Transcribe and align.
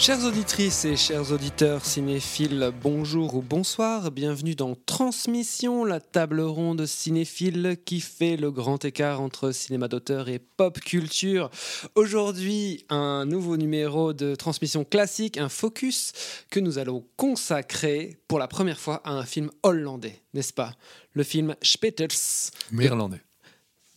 Chères 0.00 0.24
auditrices 0.24 0.86
et 0.86 0.96
chers 0.96 1.30
auditeurs 1.30 1.84
cinéphiles, 1.84 2.72
bonjour 2.82 3.34
ou 3.34 3.42
bonsoir, 3.42 4.10
bienvenue 4.10 4.54
dans 4.54 4.74
Transmission, 4.74 5.84
la 5.84 6.00
table 6.00 6.40
ronde 6.40 6.86
cinéphile 6.86 7.76
qui 7.84 8.00
fait 8.00 8.38
le 8.38 8.50
grand 8.50 8.82
écart 8.82 9.20
entre 9.20 9.52
cinéma 9.52 9.88
d'auteur 9.88 10.30
et 10.30 10.38
pop 10.38 10.80
culture. 10.80 11.50
Aujourd'hui, 11.96 12.86
un 12.88 13.26
nouveau 13.26 13.58
numéro 13.58 14.14
de 14.14 14.34
Transmission 14.34 14.84
classique, 14.84 15.36
un 15.36 15.50
focus 15.50 16.12
que 16.50 16.60
nous 16.60 16.78
allons 16.78 17.04
consacrer 17.18 18.16
pour 18.26 18.38
la 18.38 18.48
première 18.48 18.80
fois 18.80 19.02
à 19.04 19.12
un 19.12 19.24
film 19.24 19.50
hollandais, 19.62 20.22
n'est-ce 20.32 20.54
pas? 20.54 20.74
Le 21.12 21.24
film 21.24 21.54
Spetters. 21.62 22.50
Néerlandais. 22.72 23.20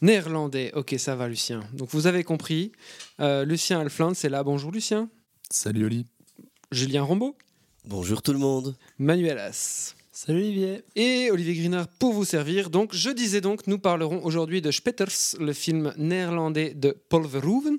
Néerlandais, 0.02 0.74
ok 0.76 0.96
ça 0.98 1.16
va 1.16 1.30
Lucien. 1.30 1.64
Donc 1.74 1.90
vous 1.92 2.08
avez 2.08 2.26
compris, 2.26 2.74
Euh, 3.22 3.46
Lucien 3.46 3.80
Alfland 3.80 4.16
c'est 4.16 4.28
là, 4.30 4.44
bonjour 4.44 4.70
Lucien. 4.70 5.10
Salut 5.56 5.86
Oli. 5.86 6.08
Julien 6.72 7.04
Rambaud. 7.04 7.36
Bonjour 7.86 8.24
tout 8.24 8.34
le 8.34 8.40
monde. 8.40 8.76
Manuel 8.98 9.38
As. 9.38 9.96
Salut 10.12 10.40
Olivier. 10.40 10.82
Et 10.96 11.30
Olivier 11.30 11.54
Grinard 11.54 11.88
pour 12.00 12.12
vous 12.12 12.26
servir. 12.26 12.72
Donc, 12.72 12.96
je 12.96 13.12
disais 13.12 13.40
donc, 13.40 13.68
nous 13.68 13.78
parlerons 13.78 14.26
aujourd'hui 14.26 14.64
de 14.64 14.72
Spetters, 14.72 15.38
le 15.40 15.54
film 15.54 15.94
néerlandais 15.96 16.74
de 16.74 16.98
Paul 17.08 17.28
Verhoeven, 17.28 17.78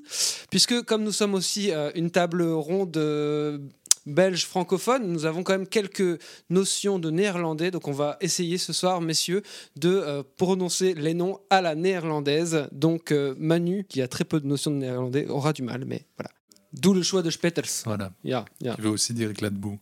puisque 0.51 0.83
comme 0.83 1.03
nous 1.03 1.11
sommes 1.11 1.35
aussi 1.35 1.73
euh, 1.73 1.91
une 1.97 2.13
table 2.13 2.45
ronde 2.45 2.97
euh, 2.97 3.59
belge 4.07 4.47
francophone, 4.47 5.09
nous 5.09 5.25
avons 5.25 5.43
quand 5.43 5.55
même 5.55 5.67
quelques 5.67 6.21
notions 6.51 7.01
de 7.01 7.11
néerlandais. 7.11 7.73
Donc, 7.73 7.89
on 7.89 7.93
va 7.93 8.19
essayer 8.21 8.57
ce 8.57 8.73
soir, 8.73 9.01
messieurs, 9.01 9.43
de 9.75 9.89
euh, 9.89 10.23
prononcer 10.37 10.95
les 10.95 11.15
noms 11.15 11.41
à 11.51 11.61
la 11.61 11.75
néerlandaise. 11.75 12.69
Donc, 12.71 13.11
euh, 13.11 13.35
Manu, 13.37 13.85
qui 13.89 14.01
a 14.01 14.07
très 14.07 14.25
peu 14.25 14.39
de 14.39 14.47
notions 14.47 14.71
de 14.71 14.77
néerlandais, 14.77 15.27
aura 15.27 15.53
du 15.53 15.63
mal, 15.63 15.85
mais 15.85 16.07
voilà. 16.17 16.31
D'où 16.75 16.93
le 16.93 17.03
choix 17.03 17.23
de 17.23 17.31
Spetters. 17.31 17.83
Voilà. 17.85 18.13
Qui 18.75 18.81
veut 18.83 18.91
aussi 18.91 19.15
dire 19.15 19.31
éclat 19.31 19.51
de 19.51 19.57
boue. 19.57 19.79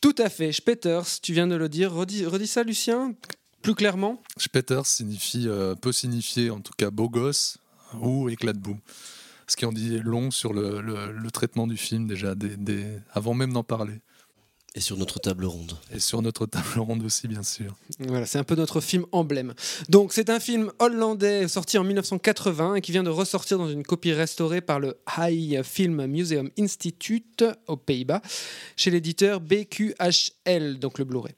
Tout 0.00 0.14
à 0.18 0.28
fait, 0.28 0.52
Spetters, 0.52 1.20
tu 1.22 1.32
viens 1.32 1.46
de 1.46 1.54
le 1.54 1.68
dire. 1.68 1.92
Redis, 1.92 2.26
redis 2.26 2.46
ça, 2.48 2.64
Lucien, 2.64 3.14
plus 3.62 3.74
clairement. 3.74 4.20
Spetter 4.36 4.80
signifie, 4.84 5.46
euh, 5.46 5.74
peut 5.76 5.92
signifier 5.92 6.50
en 6.50 6.60
tout 6.60 6.72
cas 6.76 6.90
beau 6.90 7.08
gosse 7.08 7.58
ou 8.00 8.28
éclat 8.28 8.52
de 8.52 8.58
boue. 8.58 8.78
Ce 9.46 9.56
qui 9.56 9.64
en 9.64 9.72
dit 9.72 9.98
long 10.00 10.30
sur 10.30 10.52
le, 10.54 10.80
le- 10.80 11.12
le 11.12 11.30
traitement 11.30 11.66
du 11.66 11.76
film 11.76 12.06
déjà, 12.08 12.34
des- 12.34 12.56
des- 12.56 12.98
avant 13.12 13.34
même 13.34 13.52
d'en 13.52 13.62
parler. 13.64 14.00
Et 14.74 14.80
sur 14.80 14.96
notre 14.96 15.18
table 15.18 15.44
ronde. 15.44 15.76
Et 15.94 16.00
sur 16.00 16.22
notre 16.22 16.46
table 16.46 16.78
ronde 16.78 17.02
aussi, 17.04 17.28
bien 17.28 17.42
sûr. 17.42 17.76
Voilà, 17.98 18.24
c'est 18.24 18.38
un 18.38 18.44
peu 18.44 18.54
notre 18.54 18.80
film 18.80 19.04
emblème. 19.12 19.52
Donc, 19.90 20.14
c'est 20.14 20.30
un 20.30 20.40
film 20.40 20.72
hollandais 20.78 21.46
sorti 21.46 21.76
en 21.76 21.84
1980 21.84 22.76
et 22.76 22.80
qui 22.80 22.90
vient 22.90 23.02
de 23.02 23.10
ressortir 23.10 23.58
dans 23.58 23.68
une 23.68 23.82
copie 23.82 24.14
restaurée 24.14 24.62
par 24.62 24.80
le 24.80 24.96
High 25.18 25.62
Film 25.62 26.06
Museum 26.06 26.50
Institute 26.58 27.44
aux 27.66 27.76
Pays-Bas, 27.76 28.22
chez 28.76 28.90
l'éditeur 28.90 29.40
BQHL, 29.40 30.78
donc 30.78 30.98
le 30.98 31.04
Blu-ray. 31.04 31.34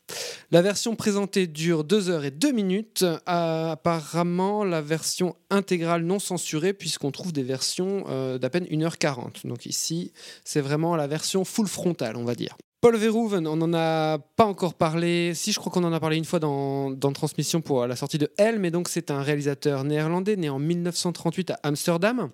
La 0.52 0.62
version 0.62 0.94
présentée 0.94 1.48
dure 1.48 1.82
2 1.82 2.10
heures 2.10 2.24
et 2.24 2.30
2 2.30 2.52
minutes. 2.52 3.04
Apparemment, 3.26 4.62
la 4.62 4.80
version 4.80 5.34
intégrale 5.50 6.04
non 6.04 6.20
censurée, 6.20 6.72
puisqu'on 6.72 7.10
trouve 7.10 7.32
des 7.32 7.42
versions 7.42 8.04
euh, 8.08 8.38
d'à 8.38 8.48
peine 8.48 8.66
1h40. 8.66 9.44
Donc, 9.44 9.66
ici, 9.66 10.12
c'est 10.44 10.60
vraiment 10.60 10.94
la 10.94 11.08
version 11.08 11.44
full 11.44 11.66
frontale, 11.66 12.16
on 12.16 12.24
va 12.24 12.36
dire. 12.36 12.56
Paul 12.84 12.96
Verhoeven, 12.96 13.46
on 13.46 13.56
n'en 13.56 13.72
a 13.72 14.18
pas 14.18 14.44
encore 14.44 14.74
parlé. 14.74 15.32
Si, 15.32 15.52
je 15.52 15.58
crois 15.58 15.72
qu'on 15.72 15.84
en 15.84 15.92
a 15.94 16.00
parlé 16.00 16.18
une 16.18 16.26
fois 16.26 16.38
dans, 16.38 16.90
dans 16.90 17.14
Transmission 17.14 17.62
pour 17.62 17.86
la 17.86 17.96
sortie 17.96 18.18
de 18.18 18.30
Elle, 18.36 18.58
mais 18.58 18.70
donc 18.70 18.90
c'est 18.90 19.10
un 19.10 19.22
réalisateur 19.22 19.84
néerlandais 19.84 20.36
né 20.36 20.50
en 20.50 20.58
1938 20.58 21.52
à 21.52 21.60
Amsterdam. 21.62 22.28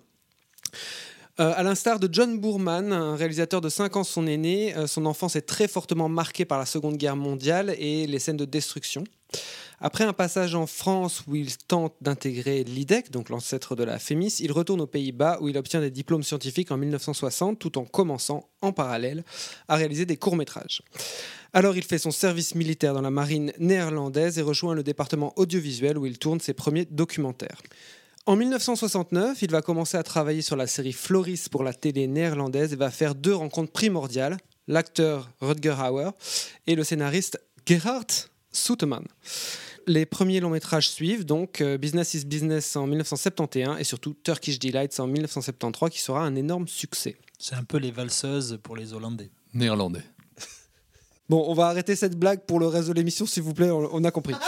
Euh, 1.39 1.53
à 1.55 1.63
l'instar 1.63 1.99
de 1.99 2.09
John 2.11 2.39
Boorman, 2.39 2.91
un 2.91 3.15
réalisateur 3.15 3.61
de 3.61 3.69
5 3.69 3.95
ans 3.95 4.03
son 4.03 4.27
aîné, 4.27 4.75
euh, 4.75 4.85
son 4.85 5.05
enfance 5.05 5.35
est 5.35 5.41
très 5.41 5.67
fortement 5.67 6.09
marquée 6.09 6.45
par 6.45 6.59
la 6.59 6.65
Seconde 6.65 6.97
Guerre 6.97 7.15
mondiale 7.15 7.73
et 7.79 8.05
les 8.05 8.19
scènes 8.19 8.37
de 8.37 8.45
destruction. 8.45 9.03
Après 9.79 10.03
un 10.03 10.13
passage 10.13 10.53
en 10.53 10.67
France 10.67 11.23
où 11.27 11.35
il 11.35 11.57
tente 11.57 11.95
d'intégrer 12.01 12.63
l'IDEC, 12.63 13.09
donc 13.09 13.29
l'ancêtre 13.29 13.75
de 13.75 13.83
la 13.83 13.97
FEMIS, 13.97 14.39
il 14.39 14.51
retourne 14.51 14.81
aux 14.81 14.87
Pays-Bas 14.87 15.39
où 15.41 15.47
il 15.47 15.57
obtient 15.57 15.79
des 15.79 15.89
diplômes 15.89 16.21
scientifiques 16.21 16.71
en 16.71 16.77
1960 16.77 17.57
tout 17.57 17.79
en 17.79 17.85
commençant 17.85 18.49
en 18.61 18.73
parallèle 18.73 19.23
à 19.67 19.77
réaliser 19.77 20.05
des 20.05 20.17
courts-métrages. 20.17 20.83
Alors 21.53 21.75
il 21.75 21.83
fait 21.83 21.97
son 21.97 22.11
service 22.11 22.53
militaire 22.53 22.93
dans 22.93 23.01
la 23.01 23.09
marine 23.09 23.53
néerlandaise 23.57 24.37
et 24.37 24.43
rejoint 24.43 24.75
le 24.75 24.83
département 24.83 25.33
audiovisuel 25.37 25.97
où 25.97 26.05
il 26.05 26.19
tourne 26.19 26.39
ses 26.39 26.53
premiers 26.53 26.85
documentaires. 26.85 27.61
En 28.27 28.35
1969, 28.35 29.41
il 29.41 29.49
va 29.49 29.63
commencer 29.63 29.97
à 29.97 30.03
travailler 30.03 30.43
sur 30.43 30.55
la 30.55 30.67
série 30.67 30.93
Floris 30.93 31.49
pour 31.49 31.63
la 31.63 31.73
télé 31.73 32.05
néerlandaise 32.05 32.71
et 32.71 32.75
va 32.75 32.91
faire 32.91 33.15
deux 33.15 33.33
rencontres 33.33 33.71
primordiales, 33.71 34.37
l'acteur 34.67 35.31
Rutger 35.41 35.75
Hauer 35.79 36.11
et 36.67 36.75
le 36.75 36.83
scénariste 36.83 37.41
Gerhard 37.65 38.05
Soeteman. 38.51 39.05
Les 39.87 40.05
premiers 40.05 40.39
longs 40.39 40.51
métrages 40.51 40.89
suivent, 40.89 41.25
donc 41.25 41.61
euh, 41.61 41.79
Business 41.79 42.13
is 42.13 42.25
Business 42.25 42.75
en 42.75 42.85
1971 42.85 43.79
et 43.79 43.83
surtout 43.83 44.13
Turkish 44.23 44.59
Delights 44.59 44.99
en 44.99 45.07
1973 45.07 45.89
qui 45.89 45.99
sera 45.99 46.21
un 46.21 46.35
énorme 46.35 46.67
succès. 46.67 47.17
C'est 47.39 47.55
un 47.55 47.63
peu 47.63 47.77
les 47.77 47.89
valseuses 47.89 48.59
pour 48.61 48.75
les 48.75 48.93
Hollandais. 48.93 49.31
Néerlandais. 49.55 50.03
Bon, 51.27 51.43
on 51.47 51.55
va 51.55 51.67
arrêter 51.67 51.95
cette 51.95 52.15
blague 52.19 52.41
pour 52.45 52.59
le 52.59 52.67
reste 52.67 52.89
de 52.89 52.93
l'émission, 52.93 53.25
s'il 53.25 53.41
vous 53.41 53.55
plaît, 53.55 53.71
on 53.71 54.03
a 54.03 54.11
compris. 54.11 54.35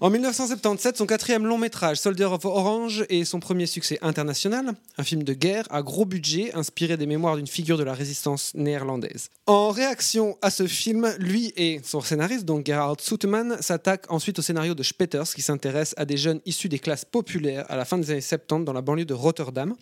En 0.00 0.10
1977, 0.10 0.96
son 0.96 1.06
quatrième 1.06 1.46
long 1.46 1.58
métrage, 1.58 1.98
Soldier 1.98 2.26
of 2.26 2.44
Orange, 2.44 3.04
est 3.08 3.24
son 3.24 3.40
premier 3.40 3.66
succès 3.66 3.98
international, 4.02 4.74
un 4.98 5.04
film 5.04 5.22
de 5.22 5.32
guerre 5.32 5.66
à 5.70 5.82
gros 5.82 6.04
budget 6.04 6.52
inspiré 6.54 6.96
des 6.96 7.06
mémoires 7.06 7.36
d'une 7.36 7.46
figure 7.46 7.78
de 7.78 7.84
la 7.84 7.94
résistance 7.94 8.52
néerlandaise. 8.54 9.28
En 9.46 9.70
réaction 9.70 10.36
à 10.42 10.50
ce 10.50 10.66
film, 10.66 11.12
lui 11.18 11.52
et 11.56 11.80
son 11.84 12.00
scénariste, 12.00 12.44
donc 12.44 12.66
Gerhard 12.66 13.00
Soeteman, 13.00 13.56
s'attaquent 13.60 14.10
ensuite 14.10 14.38
au 14.38 14.42
scénario 14.42 14.74
de 14.74 14.82
Spetters, 14.82 15.34
qui 15.34 15.42
s'intéresse 15.42 15.94
à 15.96 16.04
des 16.04 16.16
jeunes 16.16 16.40
issus 16.46 16.68
des 16.68 16.78
classes 16.78 17.04
populaires 17.04 17.66
à 17.68 17.76
la 17.76 17.84
fin 17.84 17.98
des 17.98 18.10
années 18.10 18.20
70 18.20 18.64
dans 18.64 18.72
la 18.72 18.82
banlieue 18.82 19.04
de 19.04 19.14
Rotterdam. 19.14 19.74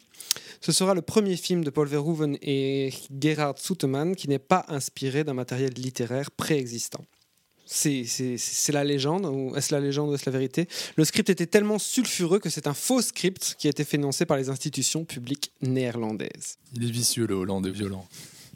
Ce 0.60 0.72
sera 0.72 0.94
le 0.94 1.02
premier 1.02 1.36
film 1.36 1.62
de 1.62 1.70
Paul 1.70 1.86
Verhoeven 1.86 2.36
et 2.42 2.92
Gerhard 3.20 3.58
Soeteman 3.58 4.16
qui 4.16 4.28
n'est 4.28 4.38
pas 4.38 4.64
inspiré 4.68 5.24
d'un 5.24 5.34
matériel 5.34 5.72
littéraire 5.74 6.30
préexistant. 6.30 7.04
C'est 7.70 8.72
la 8.72 8.82
légende, 8.82 9.26
ou 9.26 9.54
est-ce 9.54 9.74
la 9.74 9.80
légende 9.80 10.08
ou 10.08 10.14
est-ce 10.14 10.24
la 10.24 10.32
vérité? 10.32 10.66
Le 10.96 11.04
script 11.04 11.28
était 11.28 11.46
tellement 11.46 11.78
sulfureux 11.78 12.38
que 12.38 12.48
c'est 12.48 12.66
un 12.66 12.72
faux 12.72 13.02
script 13.02 13.56
qui 13.58 13.66
a 13.66 13.70
été 13.70 13.84
financé 13.84 14.24
par 14.24 14.38
les 14.38 14.48
institutions 14.48 15.04
publiques 15.04 15.52
néerlandaises. 15.60 16.56
Il 16.74 16.84
est 16.84 16.90
vicieux, 16.90 17.26
le 17.26 17.34
Hollandais 17.34 17.70
violent. 17.70 18.08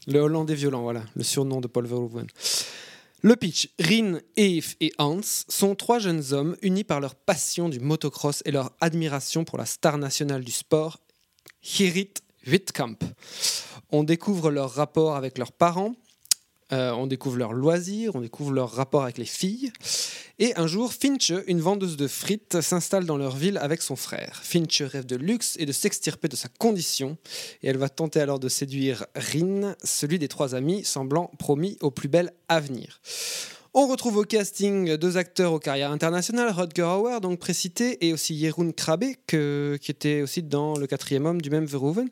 Le 0.07 0.19
Hollandais 0.19 0.55
violent, 0.55 0.83
voilà, 0.83 1.05
le 1.15 1.23
surnom 1.23 1.61
de 1.61 1.69
Paul 1.69 1.87
Verhoeven. 1.87 2.27
Le 3.21 3.37
pitch, 3.37 3.69
Rin, 3.79 4.19
Eve 4.37 4.75
et 4.81 4.93
Hans 4.99 5.21
sont 5.23 5.75
trois 5.75 5.99
jeunes 5.99 6.33
hommes 6.33 6.57
unis 6.63 6.83
par 6.83 6.99
leur 6.99 7.15
passion 7.15 7.69
du 7.69 7.81
motocross 7.81 8.43
et 8.47 8.51
leur 8.51 8.73
admiration 8.81 9.45
pour 9.45 9.59
la 9.59 9.67
star 9.67 9.99
nationale 9.99 10.43
du 10.43 10.51
sport, 10.51 10.99
Gerrit 11.61 12.15
Wittkamp. 12.47 12.97
On 13.91 14.05
découvre 14.05 14.51
leur 14.51 14.73
rapport 14.73 15.15
avec 15.17 15.39
leurs 15.39 15.53
parents, 15.53 15.95
euh, 16.73 16.93
on 16.93 17.07
découvre 17.07 17.37
leurs 17.37 17.53
loisirs, 17.53 18.15
on 18.15 18.21
découvre 18.21 18.53
leur 18.53 18.71
rapport 18.71 19.03
avec 19.03 19.19
les 19.19 19.25
filles. 19.25 19.73
Et 20.39 20.57
un 20.57 20.67
jour, 20.67 20.93
Finch, 20.93 21.33
une 21.47 21.61
vendeuse 21.61 21.97
de 21.97 22.09
frites, 22.09 22.61
s'installe 22.61 23.05
dans 23.05 23.17
leur 23.17 23.37
ville 23.37 23.59
avec 23.59 23.83
son 23.83 23.97
frère. 23.97 24.41
Finch 24.43 24.83
rêve 24.83 25.07
de 25.07 25.17
luxe 25.17 25.57
et 25.59 25.67
de 25.67 25.73
s'extirper 25.73 26.29
de 26.29 26.37
sa 26.37 26.49
condition, 26.49 27.19
et 27.63 27.69
elle 27.69 27.77
va 27.77 27.89
tenter 27.89 28.21
alors 28.21 28.39
de 28.39 28.49
séduire 28.49 29.07
Rin, 29.15 29.77
celui 29.85 30.19
des 30.19 30.29
trois 30.29 30.55
amis, 30.55 30.85
semblant 30.85 31.31
promis 31.39 31.77
au 31.81 31.91
plus 31.91 32.09
bel 32.09 32.33
avenir. 32.49 33.01
On 33.75 33.87
retrouve 33.87 34.19
au 34.19 34.25
casting 34.25 34.99
deux 34.99 35.17
acteurs 35.17 35.55
aux 35.55 35.59
carrières 35.59 35.93
internationales, 35.93 36.51
Rutger 36.51 36.83
Hauer, 36.83 37.21
donc 37.23 37.39
précité, 37.39 38.07
et 38.07 38.13
aussi 38.13 38.39
Jeroen 38.39 38.75
Krabbe, 38.75 39.15
que- 39.27 39.79
qui 39.81 39.91
était 39.91 40.21
aussi 40.21 40.43
dans 40.43 40.77
Le 40.77 40.87
quatrième 40.87 41.25
homme 41.25 41.41
du 41.41 41.49
même 41.49 41.65
Verhoeven. 41.65 42.11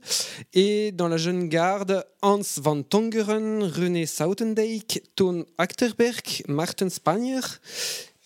Et 0.54 0.90
dans 0.92 1.06
la 1.08 1.18
jeune 1.18 1.50
garde, 1.50 2.06
Hans 2.22 2.40
van 2.56 2.80
Tongeren, 2.82 3.62
René 3.62 4.06
Soutendijk, 4.06 5.02
Toon 5.16 5.44
Achterberg, 5.58 6.42
Martin 6.48 6.88
Spanier 6.88 7.40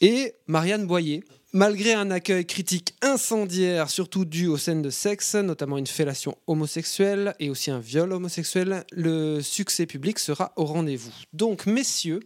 et 0.00 0.34
Marianne 0.46 0.86
Boyer. 0.86 1.24
Malgré 1.52 1.92
un 1.92 2.12
accueil 2.12 2.46
critique 2.46 2.94
incendiaire, 3.02 3.90
surtout 3.90 4.24
dû 4.24 4.46
aux 4.46 4.58
scènes 4.58 4.82
de 4.82 4.90
sexe, 4.90 5.34
notamment 5.34 5.78
une 5.78 5.86
fellation 5.88 6.36
homosexuelle 6.46 7.34
et 7.40 7.50
aussi 7.50 7.72
un 7.72 7.78
viol 7.80 8.12
homosexuel, 8.12 8.84
le 8.92 9.40
succès 9.40 9.86
public 9.86 10.20
sera 10.20 10.52
au 10.56 10.64
rendez-vous. 10.64 11.12
Donc, 11.32 11.66
messieurs, 11.66 12.20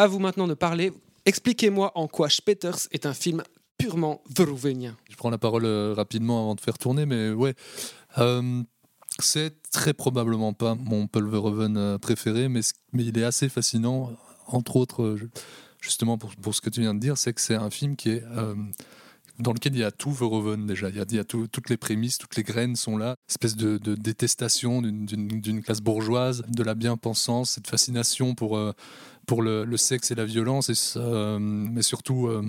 à 0.00 0.06
vous 0.06 0.18
maintenant 0.18 0.48
de 0.48 0.54
parler. 0.54 0.92
Expliquez-moi 1.26 1.92
en 1.94 2.08
quoi 2.08 2.28
Speters 2.30 2.88
est 2.92 3.04
un 3.06 3.12
film 3.12 3.42
purement 3.76 4.22
verhoevenien. 4.34 4.96
Je 5.10 5.16
prends 5.16 5.30
la 5.30 5.38
parole 5.38 5.64
euh, 5.66 5.92
rapidement 5.94 6.42
avant 6.42 6.54
de 6.54 6.60
faire 6.60 6.78
tourner, 6.78 7.04
mais 7.06 7.30
ouais. 7.30 7.54
Euh, 8.18 8.62
c'est 9.20 9.60
très 9.70 9.92
probablement 9.92 10.52
pas 10.54 10.74
mon 10.74 11.06
Paul 11.06 11.28
Verhoeven 11.28 11.76
euh, 11.76 11.98
préféré, 11.98 12.48
mais, 12.48 12.60
mais 12.92 13.04
il 13.04 13.18
est 13.18 13.24
assez 13.24 13.48
fascinant, 13.50 14.10
entre 14.46 14.76
autres, 14.76 15.16
justement 15.80 16.16
pour, 16.16 16.34
pour 16.36 16.54
ce 16.54 16.60
que 16.62 16.70
tu 16.70 16.80
viens 16.80 16.94
de 16.94 17.00
dire, 17.00 17.18
c'est 17.18 17.34
que 17.34 17.40
c'est 17.40 17.54
un 17.54 17.70
film 17.70 17.96
qui 17.96 18.10
est 18.10 18.24
dans 19.38 19.52
lequel 19.54 19.74
il 19.74 19.80
y 19.80 19.84
a 19.84 19.90
tout 19.90 20.12
Verhoeven 20.12 20.66
déjà. 20.66 20.90
Il 20.90 20.96
y 20.96 21.00
a, 21.00 21.04
il 21.08 21.16
y 21.16 21.18
a 21.18 21.24
tout- 21.24 21.46
toutes 21.46 21.70
les 21.70 21.78
prémices, 21.78 22.18
toutes 22.18 22.36
les 22.36 22.42
graines 22.42 22.76
sont 22.76 22.98
là. 22.98 23.14
Espèce 23.28 23.56
de, 23.56 23.78
détestation 23.94 24.82
d'une- 24.82 25.62
classe 25.62 25.80
bourgeoise, 25.80 26.42
de 26.48 26.62
la 26.62 26.74
bien-pensance, 26.74 27.52
cette 27.52 27.66
fascination 27.66 28.34
pour, 28.34 28.58
pour 29.30 29.42
le, 29.42 29.76
sexe 29.76 30.10
et 30.10 30.16
la 30.16 30.24
violence, 30.24 30.70
et, 30.70 30.98
euh, 30.98 31.38
mais 31.38 31.82
surtout 31.82 32.26
euh, 32.26 32.42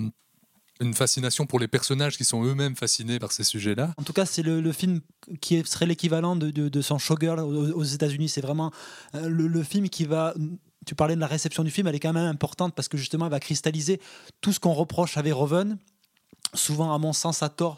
une 0.80 0.94
fascination 0.94 1.46
pour 1.46 1.60
les 1.60 1.68
personnages 1.68 2.16
qui 2.16 2.24
sont 2.24 2.42
eux-mêmes 2.42 2.74
fascinés 2.74 3.20
par 3.20 3.30
ces 3.30 3.44
sujets-là. 3.44 3.94
En 3.98 4.02
tout 4.02 4.12
cas, 4.12 4.26
c'est 4.26 4.42
le, 4.42 4.72
film 4.72 4.98
qui 5.40 5.62
serait 5.64 5.86
l'équivalent 5.86 6.34
de, 6.34 6.80
son 6.80 6.98
Showgirl 6.98 7.38
aux, 7.38 7.70
aux 7.70 7.84
États-Unis. 7.84 8.28
C'est 8.28 8.40
vraiment 8.40 8.72
euh, 9.14 9.28
le, 9.28 9.46
le 9.46 9.62
film 9.62 9.88
qui 9.88 10.06
va. 10.06 10.34
Tu 10.84 10.96
parlais 10.96 11.14
de 11.14 11.20
la 11.20 11.28
réception 11.28 11.62
du 11.62 11.70
film, 11.70 11.86
elle 11.86 11.94
est 11.94 12.00
quand 12.00 12.12
même 12.12 12.26
importante 12.26 12.74
parce 12.74 12.88
que 12.88 12.96
justement, 12.96 13.26
elle 13.26 13.30
va 13.30 13.38
cristalliser 13.38 14.00
tout 14.40 14.52
ce 14.52 14.58
qu'on 14.58 14.72
reproche 14.72 15.16
à 15.16 15.22
Verhoeven, 15.22 15.78
souvent 16.52 16.92
à 16.92 16.98
mon 16.98 17.12
sens 17.12 17.44
à 17.44 17.48
tort, 17.48 17.76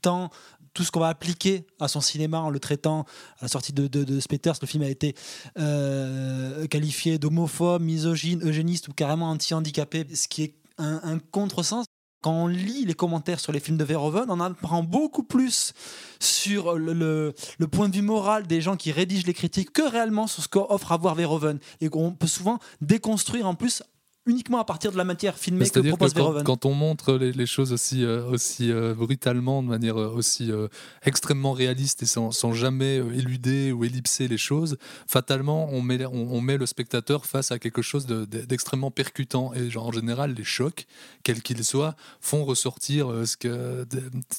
tant 0.00 0.30
tout 0.76 0.84
ce 0.84 0.90
qu'on 0.92 1.00
va 1.00 1.08
appliquer 1.08 1.66
à 1.80 1.88
son 1.88 2.02
cinéma 2.02 2.38
en 2.40 2.50
le 2.50 2.60
traitant 2.60 3.06
à 3.40 3.42
la 3.42 3.48
sortie 3.48 3.72
de, 3.72 3.86
de, 3.86 4.04
de 4.04 4.20
Speters, 4.20 4.56
le 4.60 4.66
film 4.66 4.82
a 4.82 4.88
été 4.88 5.14
euh, 5.58 6.66
qualifié 6.66 7.18
d'homophobe, 7.18 7.82
misogyne, 7.82 8.42
eugéniste 8.44 8.88
ou 8.88 8.92
carrément 8.92 9.30
anti-handicapé, 9.30 10.06
ce 10.14 10.28
qui 10.28 10.42
est 10.42 10.54
un, 10.78 11.00
un 11.02 11.18
contresens 11.18 11.86
quand 12.22 12.32
on 12.32 12.46
lit 12.48 12.84
les 12.84 12.94
commentaires 12.94 13.38
sur 13.40 13.52
les 13.52 13.60
films 13.60 13.76
de 13.76 13.84
Verhoeven, 13.84 14.24
on 14.28 14.40
apprend 14.40 14.82
beaucoup 14.82 15.22
plus 15.22 15.72
sur 16.18 16.74
le, 16.76 16.92
le- 16.92 17.34
le 17.58 17.68
point 17.68 17.88
de 17.88 17.94
vue 17.94 18.02
moral 18.02 18.46
des 18.48 18.60
gens 18.60 18.76
qui 18.76 18.90
rédigent 18.90 19.26
les 19.26 19.34
critiques 19.34 19.72
que 19.72 19.88
réellement 19.88 20.26
sur 20.26 20.42
ce 20.42 20.48
qu'offre 20.48 20.90
à 20.92 20.96
voir 20.96 21.14
Verhoeven. 21.14 21.58
Et 21.80 21.88
qu'on 21.88 22.12
peut 22.12 22.26
souvent 22.26 22.58
déconstruire 22.80 23.46
en 23.46 23.54
plus 23.54 23.82
uniquement 24.26 24.58
à 24.58 24.64
partir 24.64 24.92
de 24.92 24.96
la 24.96 25.04
matière 25.04 25.38
filmée 25.38 25.60
que 25.60 25.72
C'est-à-dire 25.72 25.92
que 25.92 25.96
propose 25.98 26.12
quand, 26.14 26.20
Verhoeven. 26.20 26.44
quand 26.44 26.66
on 26.66 26.74
montre 26.74 27.14
les, 27.14 27.32
les 27.32 27.46
choses 27.46 27.72
aussi, 27.72 28.04
euh, 28.04 28.24
aussi 28.26 28.70
euh, 28.72 28.94
brutalement, 28.94 29.62
de 29.62 29.68
manière 29.68 29.96
euh, 30.00 30.08
aussi 30.08 30.50
euh, 30.50 30.68
extrêmement 31.04 31.52
réaliste 31.52 32.02
et 32.02 32.06
sans, 32.06 32.32
sans 32.32 32.52
jamais 32.52 32.96
éluder 32.96 33.72
ou 33.72 33.84
ellipser 33.84 34.28
les 34.28 34.38
choses, 34.38 34.76
fatalement, 35.06 35.68
on 35.70 35.80
met, 35.82 36.04
on, 36.06 36.32
on 36.32 36.40
met 36.40 36.56
le 36.56 36.66
spectateur 36.66 37.26
face 37.26 37.52
à 37.52 37.58
quelque 37.58 37.82
chose 37.82 38.06
de- 38.06 38.24
de- 38.24 38.40
d'extrêmement 38.40 38.90
percutant. 38.90 39.52
Et 39.54 39.70
genre, 39.70 39.86
en 39.86 39.92
général, 39.92 40.34
les 40.34 40.44
chocs, 40.44 40.86
quels 41.22 41.42
qu'ils 41.42 41.64
soient, 41.64 41.94
font 42.20 42.44
ressortir 42.44 43.10
euh, 43.10 43.24
ce 43.26 43.36
que, 43.36 43.86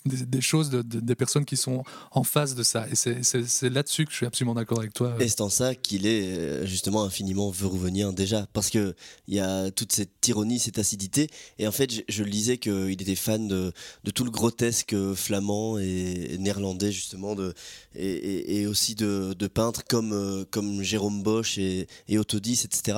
des, 0.06 0.42
choses 0.42 0.70
de- 0.70 0.82
de- 0.82 1.00
des 1.00 1.16
personnes 1.16 1.46
qui 1.46 1.58
sont 1.58 1.84
en 2.12 2.24
face 2.24 2.56
de 2.56 2.64
ça. 2.64 2.86
Et 2.90 2.96
c'est- 2.96 3.70
là-dessus 3.70 4.06
que 4.06 4.12
je 4.12 4.18
suis 4.18 4.26
absolument 4.26 4.54
d'accord 4.56 4.80
avec 4.80 4.94
toi. 4.94 5.16
Et 5.20 5.28
c'est 5.28 5.42
en 5.42 5.50
ça 5.50 5.76
qu'il 5.76 6.06
est 6.06 6.66
justement 6.66 7.04
infiniment 7.04 7.50
verhoevenien 7.50 8.12
déjà, 8.14 8.48
parce 8.54 8.70
que 8.70 8.96
il 9.28 9.36
y 9.36 9.40
a 9.40 9.70
toute 9.78 9.94
cette 9.94 10.28
ironie, 10.28 10.60
cette 10.60 10.80
acidité. 10.80 11.30
Et 11.60 11.68
en 11.68 11.72
fait, 11.72 11.94
je, 11.94 12.02
je 12.10 12.24
lisais 12.24 12.58
qu'il 12.58 12.92
était 12.92 13.16
fan 13.16 13.48
de, 13.48 13.72
tout 14.14 14.26
le 14.26 14.32
grotesque 14.32 14.96
flamand 15.14 15.78
et, 15.78 16.38
néerlandais 16.40 16.92
justement, 16.92 17.36
et, 17.96 18.66
aussi 18.68 18.96
de, 18.96 19.48
peintres 19.48 19.84
comme, 19.88 20.12
euh, 20.12 20.44
comme 20.50 20.82
Jérôme 20.82 21.24
Bosch 21.24 21.58
et, 21.58 21.88
et 22.10 22.18
Autodis, 22.18 22.64
etc. 22.66 22.98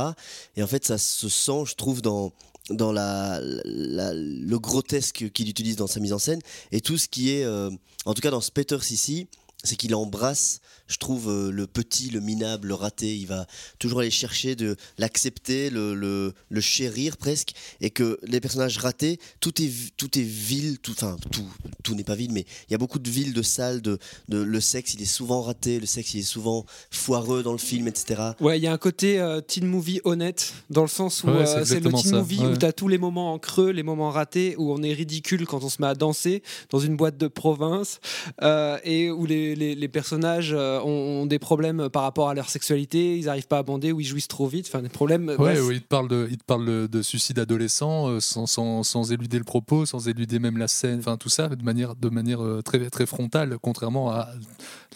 Et 0.56 0.64
en 0.64 0.68
fait, 0.68 0.86
ça 0.86 0.98
se 0.98 1.30
sent, 1.30 1.66
je 1.66 1.76
trouve, 1.76 2.02
dans 2.02 2.32
le 2.72 4.58
grotesque 4.58 5.30
qu'il 5.32 5.50
utilise 5.50 5.76
dans 5.76 5.88
sa 5.88 6.00
mise 6.00 6.14
en 6.14 6.20
scène 6.20 6.40
et 6.72 6.82
tout 6.82 6.98
ce 6.98 7.08
qui 7.08 7.32
est 7.32 7.44
euh, 7.44 7.70
en 8.06 8.14
tout 8.14 8.22
cas 8.22 8.32
dans 8.32 8.42
Speters 8.42 8.92
ici 8.92 9.28
c'est 9.64 9.76
qu'il 9.76 9.94
embrasse, 9.94 10.62
je 10.88 10.98
trouve, 10.98 11.30
euh, 11.30 11.52
le 11.52 11.68
petit, 11.68 12.10
le 12.10 12.20
minable, 12.22 12.70
le 12.70 12.74
raté. 12.74 13.16
Il 13.16 13.28
va 13.28 13.46
toujours 13.78 14.00
aller 14.00 14.10
chercher 14.10 14.56
de 14.56 14.76
l'accepter, 14.98 15.70
le, 15.70 15.94
le, 15.94 16.34
le 16.50 16.62
chérir 16.62 17.18
presque. 17.18 17.54
Et 17.82 17.90
que 17.90 18.20
les 18.24 18.40
personnages 18.40 18.78
ratés, 18.78 19.20
tout 19.42 19.62
est, 19.62 19.72
tout 19.98 20.18
est 20.18 20.24
vil, 20.24 20.80
tout, 20.80 20.94
enfin, 20.94 21.18
tout, 21.32 21.46
tout 21.84 21.94
n'est 21.94 22.04
pas 22.06 22.16
vil, 22.16 22.32
mais 22.32 22.46
il 22.68 22.72
y 22.72 22.76
a 22.76 22.78
beaucoup 22.78 23.00
de 23.00 23.10
villes, 23.10 23.34
de 23.34 23.42
salles, 23.42 23.82
de, 23.82 24.00
de, 24.30 24.38
le 24.42 24.62
sexe, 24.62 24.94
il 24.94 25.02
est 25.02 25.06
souvent 25.06 25.42
raté, 25.42 25.80
le 25.80 25.86
sexe, 25.86 26.14
il 26.14 26.22
est 26.22 26.24
souvent 26.24 26.66
foireux 26.90 27.44
dans 27.44 27.52
le 27.52 27.58
film, 27.58 27.88
etc. 27.88 28.22
Ouais, 28.40 28.58
il 28.58 28.64
y 28.64 28.68
a 28.68 28.72
un 28.74 28.78
côté 28.78 29.20
euh, 29.20 29.42
teen 29.42 29.66
movie 29.66 30.00
honnête, 30.06 30.54
dans 30.70 30.82
le 30.84 30.88
sens 30.88 31.24
où 31.24 31.28
Ouais, 31.28 31.48
euh, 31.48 31.66
c'est 31.66 31.82
le 31.82 31.92
teen 31.92 31.98
ça, 32.02 32.18
movie 32.18 32.40
ouais. 32.40 32.48
où 32.54 32.58
tu 32.58 32.66
as 32.66 32.74
tous 32.74 32.88
les 32.88 32.98
moments 32.98 33.34
en 33.34 33.40
creux, 33.40 33.72
les 33.72 33.84
moments 33.84 34.10
ratés, 34.10 34.56
où 34.58 34.72
on 34.72 34.82
est 34.82 34.94
ridicule 34.94 35.46
quand 35.46 35.64
on 35.64 35.70
se 35.70 35.82
met 35.82 35.88
à 35.88 35.96
danser 35.96 36.42
dans 36.70 36.80
une 36.80 36.96
boîte 36.96 37.18
de 37.18 37.28
province, 37.28 38.00
euh, 38.42 38.80
et 38.84 39.12
où 39.12 39.26
les, 39.26 39.49
les- 39.56 39.76
les 39.76 39.88
personnages 39.88 40.54
euh, 40.54 40.80
ont, 40.82 41.22
ont 41.22 41.26
des 41.26 41.40
problèmes 41.40 41.90
par 41.90 42.04
rapport 42.04 42.30
à 42.30 42.34
leur 42.34 42.50
sexualité, 42.50 43.18
ils 43.18 43.26
n'arrivent 43.26 43.48
pas 43.48 43.60
à 43.60 43.64
bander 43.64 43.92
ou 43.92 44.00
ils 44.00 44.06
jouissent 44.06 44.28
trop 44.28 44.48
vite, 44.48 44.68
enfin 44.68 44.82
des 44.82 44.90
problèmes. 44.90 45.30
Ouais, 45.40 45.58
il 45.74 45.82
te 45.82 45.88
parle 45.88 46.08
de, 46.08 46.28
il 46.30 46.38
te 46.38 46.44
parle 46.44 46.66
de, 46.66 46.88
de 46.88 47.02
suicide 47.02 47.40
adolescent 47.40 48.08
euh, 48.10 48.20
sans, 48.20 48.46
sans, 48.46 48.84
sans 48.84 49.12
éluder 49.12 49.38
le 49.38 49.44
propos, 49.44 49.86
sans 49.86 50.08
éluder 50.08 50.40
même 50.40 50.58
la 50.58 50.68
scène, 50.68 51.00
enfin 51.00 51.18
tout 51.18 51.30
ça 51.30 51.48
de 51.50 51.64
manière, 51.64 51.96
de 51.96 52.10
manière 52.10 52.44
euh, 52.44 52.62
très, 52.62 52.90
très 52.90 53.06
frontale, 53.06 53.58
contrairement 53.62 54.12
à 54.12 54.30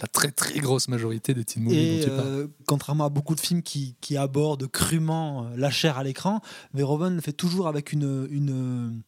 la 0.01 0.07
très 0.07 0.31
très 0.31 0.59
grosse 0.59 0.88
majorité 0.88 1.33
des 1.33 1.44
teen 1.45 1.63
movies 1.63 1.77
Et 1.77 1.97
dont 1.99 2.03
tu 2.03 2.09
parles. 2.09 2.27
euh, 2.27 2.47
contrairement 2.65 3.06
à 3.06 3.09
beaucoup 3.09 3.35
de 3.35 3.39
films 3.39 3.61
qui, 3.61 3.95
qui 4.01 4.17
abordent 4.17 4.67
crûment 4.67 5.47
la 5.56 5.69
chair 5.71 5.97
à 5.97 6.03
l'écran, 6.03 6.41
Verhoeven 6.73 7.15
le 7.15 7.21
fait 7.21 7.33
toujours 7.33 7.67
avec 7.67 7.94
une, 7.94 8.27
une 8.31 9.01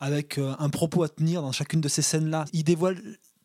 avec 0.00 0.38
un 0.38 0.68
propos 0.68 1.02
à 1.04 1.08
tenir 1.08 1.40
dans 1.42 1.52
chacune 1.52 1.80
de 1.80 1.88
ces 1.88 2.02
scènes-là. 2.02 2.44
Il 2.52 2.64
dévoile 2.64 3.00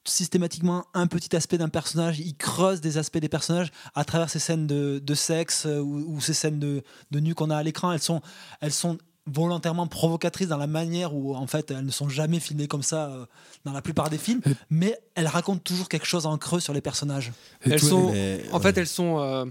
systématiquement 0.06 0.86
un 0.94 1.08
petit 1.08 1.36
aspect 1.36 1.58
d'un 1.58 1.70
personnage, 1.70 2.20
il 2.20 2.36
creuse 2.36 2.82
des 2.82 2.98
aspects 2.98 3.18
des 3.20 3.30
personnages 3.30 3.72
à 3.96 4.04
travers 4.06 4.30
ces 4.30 4.40
scènes 4.40 4.68
de, 4.68 5.00
de 5.04 5.14
sexe 5.16 5.66
euh, 5.66 5.80
ou, 5.80 6.16
ou 6.16 6.22
ces 6.22 6.34
scènes 6.34 6.60
de, 6.60 6.84
de 7.12 7.20
nu 7.20 7.36
qu'on 7.36 7.50
a 7.50 7.58
à 7.58 7.64
l'écran. 7.64 7.92
Elles 7.92 8.02
sont, 8.02 8.22
elles 8.62 8.74
sont 8.74 8.98
volontairement 9.28 9.86
provocatrices 9.86 10.48
dans 10.48 10.58
la 10.58 10.66
manière 10.68 11.14
où 11.16 11.36
en 11.36 11.46
fait 11.46 11.70
elles 11.70 11.86
ne 11.86 11.92
sont 11.92 12.10
jamais 12.10 12.40
filmées 12.40 12.68
comme 12.68 12.82
ça 12.82 13.12
euh, 13.12 13.26
dans 13.66 13.72
la 13.72 13.82
plupart 13.84 14.10
des 14.10 14.18
films, 14.18 14.42
mais 14.72 14.98
elles 15.14 15.28
racontent 15.28 15.62
toujours 15.64 15.88
quelque 15.90 16.08
chose 16.08 16.26
en 16.26 16.38
creux 16.40 16.60
sur 16.60 16.74
les 16.74 16.82
personnages. 16.82 17.32
Et 17.66 17.70
elles 17.72 17.80
sont- 17.80 18.12
Mais, 18.12 18.44
En 18.52 18.60
fait, 18.60 18.78
elles 18.80 18.88
sont. 18.88 19.20
euh, 19.20 19.46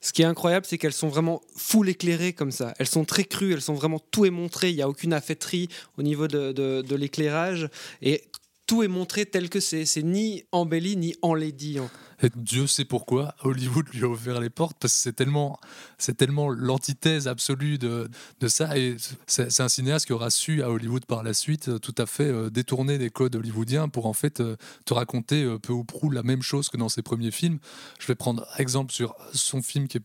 ce 0.00 0.12
qui 0.12 0.22
est 0.22 0.26
incroyable, 0.26 0.64
c'est 0.68 0.78
qu'elles 0.78 0.92
sont 0.92 1.08
vraiment 1.08 1.40
full 1.56 1.88
éclairées 1.88 2.32
comme 2.32 2.52
ça. 2.52 2.72
Elles 2.78 2.86
sont 2.86 3.04
très 3.04 3.24
crues, 3.24 3.52
elles 3.52 3.60
sont 3.60 3.74
vraiment 3.74 3.98
tout 4.12 4.24
est 4.24 4.30
montré. 4.30 4.70
Il 4.70 4.76
n'y 4.76 4.82
a 4.82 4.88
aucune 4.88 5.12
affaîtrie 5.12 5.68
au 5.98 6.02
niveau 6.04 6.28
de, 6.28 6.52
de- 6.52 6.82
de 6.82 6.94
l'éclairage. 6.94 7.68
Et 8.00 8.22
tout 8.68 8.82
est 8.82 8.88
montré 8.88 9.26
tel 9.26 9.48
que 9.48 9.58
c'est. 9.58 9.86
C'est 9.86 10.02
ni 10.02 10.44
embelli 10.52 10.96
ni 10.96 11.16
enlaidi. 11.22 11.78
Et 12.22 12.28
Dieu 12.36 12.66
sait 12.66 12.84
pourquoi 12.84 13.34
Hollywood 13.42 13.86
lui 13.94 14.04
a 14.04 14.08
ouvert 14.08 14.40
les 14.40 14.50
portes 14.50 14.76
parce 14.78 14.92
que 14.92 15.00
c'est 15.00 15.14
tellement, 15.14 15.58
c'est 15.96 16.16
tellement 16.16 16.50
l'antithèse 16.50 17.28
absolue 17.28 17.78
de, 17.78 18.08
ça. 18.46 18.76
Et 18.76 18.96
c'est 19.26 19.60
un 19.60 19.68
cinéaste 19.68 20.06
qui 20.06 20.12
aura 20.12 20.30
su 20.30 20.62
à 20.62 20.70
Hollywood 20.70 21.06
par 21.06 21.22
la 21.22 21.32
suite 21.32 21.68
euh, 21.68 21.78
tout 21.78 21.94
à 21.96 22.06
fait 22.06 22.26
euh, 22.26 22.50
détourner 22.50 22.98
des 22.98 23.08
codes 23.08 23.36
hollywoodiens 23.36 23.88
pour 23.88 24.06
en 24.06 24.12
fait 24.12 24.40
euh, 24.40 24.56
te 24.84 24.92
raconter 24.92 25.46
peu 25.62 25.72
ou 25.72 25.84
prou 25.84 26.10
la 26.10 26.22
même 26.22 26.42
chose 26.42 26.68
que 26.68 26.76
dans 26.76 26.90
ses 26.90 27.02
premiers 27.02 27.30
films. 27.30 27.58
Je 27.98 28.06
vais 28.06 28.16
prendre 28.16 28.46
exemple 28.58 28.92
sur 28.92 29.16
son 29.32 29.62
film 29.62 29.88
qui 29.88 29.96
est 29.96 30.04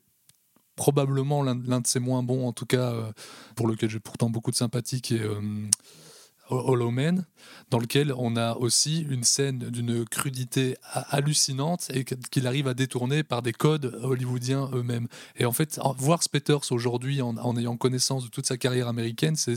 probablement 0.77 1.43
l'un 1.43 1.55
de 1.55 1.87
ses 1.87 1.99
moins 1.99 2.23
bons, 2.23 2.47
en 2.47 2.53
tout 2.53 2.65
cas 2.65 2.95
pour 3.55 3.67
lequel 3.67 3.91
j'ai 3.91 3.99
pourtant 3.99 4.31
beaucoup 4.31 4.49
de 4.49 4.55
sympathie, 4.55 5.01
Hollow 6.49 6.91
Man, 6.91 7.25
dans 7.69 7.79
lequel 7.79 8.13
on 8.17 8.35
a 8.35 8.55
aussi 8.55 9.01
une 9.09 9.23
scène 9.23 9.59
d'une 9.59 10.05
crudité 10.05 10.77
ha- 10.93 11.05
hallucinante 11.15 11.87
et 11.93 12.03
qu'il 12.03 12.47
arrive 12.47 12.67
à 12.67 12.73
détourner 12.73 13.23
par 13.23 13.41
des 13.41 13.53
codes 13.53 13.97
hollywoodiens 14.03 14.69
eux-mêmes. 14.73 15.07
Et 15.37 15.45
en 15.45 15.51
fait, 15.51 15.79
voir 15.97 16.21
Speters 16.21 16.71
aujourd'hui 16.71 17.21
en, 17.21 17.37
en 17.37 17.57
ayant 17.57 17.75
connaissance 17.77 18.23
de 18.25 18.29
toute 18.29 18.45
sa 18.45 18.57
carrière 18.57 18.87
américaine, 18.87 19.35
c'est- 19.35 19.55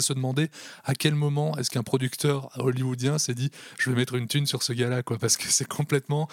se 0.00 0.12
demander 0.12 0.48
à 0.84 0.94
quel 0.94 1.14
moment 1.14 1.56
est-ce 1.56 1.70
qu'un 1.70 1.82
producteur 1.82 2.50
hollywoodien 2.58 3.18
s'est 3.18 3.34
dit 3.34 3.50
je 3.78 3.90
vais 3.90 3.96
mettre 3.96 4.14
une 4.14 4.26
thune 4.28 4.46
sur 4.46 4.62
ce 4.62 4.72
gars-là, 4.72 5.02
quoi, 5.02 5.18
parce 5.18 5.36
que 5.36 5.44
c'est 5.48 5.66
complètement 5.68 6.28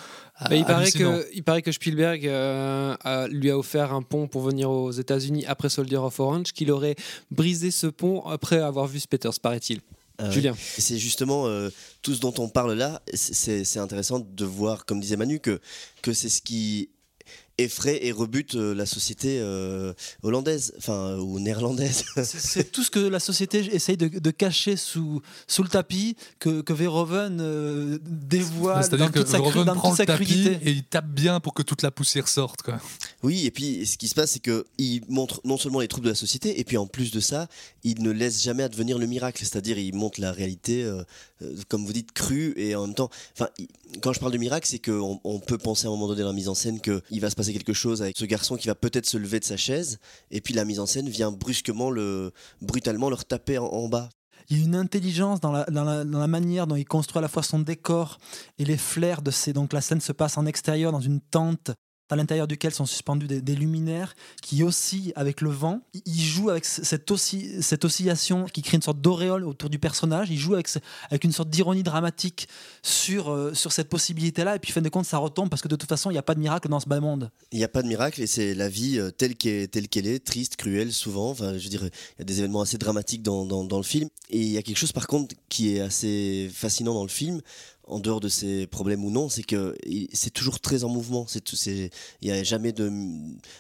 Mais 0.50 0.60
il, 0.60 0.66
paraît 0.66 0.86
que, 0.92 1.28
il 1.34 1.44
paraît 1.44 1.62
que 1.62 1.72
Spielberg 1.72 2.28
euh, 2.28 2.96
a- 3.04 3.28
lui 3.28 3.50
a 3.52 3.58
offert 3.58 3.94
un 3.94 4.02
pont 4.02 4.28
pour 4.28 4.42
venir 4.42 4.70
aux 4.70 4.92
États-Unis 4.92 5.46
après 5.46 5.70
Soldier 5.70 5.98
of 5.98 6.20
Orange, 6.20 6.52
qu'il 6.54 6.72
aurait 6.72 6.96
brisé 7.32 7.72
ce 7.72 7.88
pont 7.88 8.22
après 8.26 8.60
avoir 8.60 8.88
vu 8.88 9.00
Spetters, 9.00 9.40
paraît-il. 9.42 9.80
Ouais. 10.20 10.32
Julien. 10.32 10.56
C'est 10.78 10.98
justement 10.98 11.48
euh, 11.48 11.70
tout 12.02 12.14
ce 12.16 12.20
dont 12.22 12.34
on 12.38 12.48
parle 12.50 12.74
là, 12.74 13.02
c'est- 13.14 13.64
intéressant 13.80 14.20
de 14.20 14.46
voir, 14.46 14.86
comme 14.86 15.00
disait 15.00 15.18
Manu, 15.18 15.40
que, 15.40 15.60
que 16.02 16.14
c'est 16.14 16.30
ce 16.30 16.42
qui 16.42 16.90
effraie 17.58 18.00
et 18.06 18.12
rebute 18.12 18.56
euh, 18.56 18.74
la 18.76 18.86
société 18.86 19.40
euh, 19.40 19.94
hollandaise, 20.24 20.74
enfin 20.78 21.18
ou 21.18 21.40
néerlandaise. 21.40 22.04
C'est- 22.24 22.72
tout 22.72 22.84
ce 22.84 22.92
que 22.92 23.00
la 23.00 23.20
société 23.20 23.60
essaye 23.74 23.98
de, 23.98 24.08
de 24.08 24.32
cacher 24.32 24.76
sous, 24.76 25.22
sous 25.48 25.64
le 25.64 25.70
tapis, 25.70 26.16
que, 26.40 26.62
que 26.62 26.74
Verhoeven 26.74 27.40
euh, 27.40 27.98
dévoile 28.04 28.76
dans 28.78 28.82
C'est-à-dire 28.82 29.12
que 29.12 29.20
toute 29.20 29.28
sa, 29.30 29.38
Verhoeven 29.38 29.66
prend 29.76 29.92
le 29.92 29.96
tapis 30.06 30.24
et 30.64 30.72
il 30.72 30.84
tape 30.84 31.08
bien 31.08 31.40
pour 31.40 31.54
que 31.54 31.62
toute 31.64 31.82
la 31.82 31.92
poussière 31.92 32.28
sorte. 32.28 32.62
Quoi. 32.62 32.80
Oui, 33.24 33.46
et 33.46 33.52
puis 33.52 33.86
ce 33.86 33.98
qui 33.98 34.08
se 34.08 34.16
passe, 34.16 34.32
c'est 34.32 34.40
qu'il 34.42 35.02
montre 35.10 35.40
non 35.46 35.58
seulement 35.58 35.80
les 35.80 35.88
troubles 35.88 36.06
de 36.06 36.12
la 36.12 36.16
société, 36.16 36.60
et 36.60 36.64
puis 36.64 36.78
en 36.78 36.88
plus 36.88 37.12
de 37.12 37.20
ça, 37.20 37.48
il 37.84 38.02
ne 38.04 38.12
laisse 38.12 38.42
jamais 38.44 38.64
advenir 38.64 38.98
le 38.98 39.06
miracle. 39.08 39.40
C'est-à-dire, 39.46 39.78
il 39.78 39.96
montre 39.96 40.20
la 40.20 40.32
réalité, 40.32 40.84
euh, 40.84 41.04
euh, 41.42 41.56
comme 41.70 41.86
vous 41.86 41.94
dites, 41.94 42.12
crue, 42.12 42.54
et 42.58 42.76
en 42.76 42.86
même 42.88 42.96
temps, 42.96 43.10
enfin, 43.34 43.50
il- 43.60 43.68
quand 44.02 44.12
je 44.12 44.20
parle 44.20 44.34
de 44.34 44.38
miracle, 44.38 44.68
c'est 44.68 44.80
qu'on 44.80 45.22
on 45.24 45.40
peut 45.40 45.58
penser 45.58 45.86
à 45.86 45.90
un 45.90 45.92
moment 45.94 46.08
donné 46.08 46.22
dans 46.22 46.28
la 46.28 46.34
mise 46.34 46.50
en 46.50 46.56
scène 46.56 46.82
qu'il 46.82 47.22
va 47.22 47.30
se 47.30 47.36
passer 47.36 47.45
quelque 47.54 47.74
chose 47.74 48.02
avec 48.02 48.18
ce 48.18 48.26
garçon 48.26 48.56
qui 48.56 48.68
va 48.68 48.76
peut-être 48.76 49.06
se 49.06 49.18
lever 49.18 49.40
de 49.40 49.46
sa 49.46 49.58
chaise, 49.58 50.00
et 50.32 50.42
puis 50.42 50.54
la 50.54 50.66
mise 50.66 50.80
en 50.80 50.86
scène 50.86 51.10
vient 51.10 51.32
brusquement, 51.32 51.90
le, 51.90 52.32
brutalement 52.62 53.10
le 53.10 53.16
retaper 53.16 53.58
en, 53.58 53.88
bas. 53.88 54.10
Il 54.50 54.60
y 54.60 54.62
a 54.62 54.66
une 54.66 54.76
intelligence 54.76 55.40
dans 55.40 55.52
la, 55.52 55.66
dans, 55.66 55.84
la, 55.84 56.28
manière 56.28 56.68
dont 56.68 56.76
il 56.76 56.86
construit 56.86 57.20
à 57.20 57.22
la 57.22 57.28
fois 57.28 57.44
son 57.44 57.60
décor 57.60 58.20
et 58.60 58.66
les 58.66 58.78
flares 58.78 59.22
de 59.22 59.32
ces. 59.32 59.54
Donc 59.54 59.74
la 59.74 59.82
scène 59.82 60.02
se 60.02 60.12
passe 60.12 60.38
en 60.38 60.46
extérieur, 60.46 60.92
dans 60.92 61.00
une 61.00 61.20
tente, 61.20 61.72
à 62.10 62.16
l'intérieur 62.16 62.48
duquel 62.48 62.72
sont 62.72 62.86
suspendus 62.86 63.28
des, 63.28 63.56
luminaires 63.56 64.16
qui 64.42 64.64
oscillent 64.64 65.14
avec 65.16 65.42
le 65.42 65.50
vent. 65.50 65.82
Il- 66.06 66.26
joue 66.26 66.50
avec 66.50 66.66
cette, 66.66 67.12
cette 67.62 67.86
oscillation 67.86 68.46
qui 68.46 68.62
crée 68.62 68.76
une 68.76 68.82
sorte 68.82 69.00
d'auréole 69.00 69.46
autour 69.46 69.70
du 69.70 69.80
personnage. 69.80 70.30
Il 70.30 70.38
joue 70.38 70.54
avec, 70.54 70.68
avec 71.10 71.24
une 71.24 71.32
sorte 71.32 71.50
d'ironie 71.50 71.84
dramatique 71.84 72.48
sur, 72.82 73.32
euh, 73.32 73.54
sur 73.54 73.72
cette 73.72 73.90
possibilité-là. 73.90 74.56
Et 74.56 74.60
puis, 74.60 74.72
fin 74.72 74.82
de 74.82 74.90
compte, 74.90 75.06
ça 75.06 75.18
retombe 75.18 75.50
parce 75.50 75.62
que 75.62 75.68
de 75.68 75.76
toute 75.76 75.88
façon, 75.88 76.10
il 76.10 76.14
n'y 76.14 76.20
a 76.20 76.24
pas 76.24 76.36
de 76.36 76.40
miracle 76.40 76.68
dans 76.68 76.80
ce 76.80 76.88
bas 76.88 77.00
monde. 77.00 77.32
Il 77.52 77.58
n'y 77.58 77.64
a 77.64 77.70
pas 77.70 77.82
de 77.82 77.88
miracle 77.88 78.22
et 78.22 78.28
c'est 78.28 78.54
la 78.54 78.70
vie 78.70 79.00
euh, 79.00 79.12
telle 79.12 79.36
qu'elle 79.36 80.08
est, 80.08 80.26
triste, 80.26 80.56
cruelle 80.58 80.92
souvent. 80.92 81.30
Enfin, 81.30 81.58
je 81.58 81.70
dire, 81.70 81.84
il 81.84 82.20
y 82.20 82.22
a 82.22 82.26
des 82.26 82.40
événements 82.40 82.62
assez 82.62 82.78
dramatiques 82.78 83.24
dans, 83.24 83.46
dans, 83.46 83.64
dans 83.64 83.78
le 83.78 83.84
film. 83.84 84.10
Et 84.30 84.40
il 84.40 84.50
y 84.50 84.58
a 84.58 84.62
quelque 84.62 84.78
chose 84.78 84.92
par 84.92 85.08
contre 85.08 85.36
qui 85.50 85.76
est 85.76 85.80
assez 85.80 86.50
fascinant 86.54 86.94
dans 86.94 87.04
le 87.04 87.10
film, 87.10 87.42
en 87.88 88.00
dehors 88.00 88.20
de 88.20 88.30
ses 88.30 88.68
problèmes 88.68 89.04
ou 89.06 89.12
non, 89.12 89.30
c'est 89.30 89.44
que 89.44 89.76
c'est 90.14 90.32
toujours 90.32 90.60
très 90.60 90.84
en 90.84 90.90
mouvement. 90.90 91.26
Il 91.62 91.90
y 92.22 92.32
a 92.32 92.44
jamais 92.44 92.72
de 92.72 92.92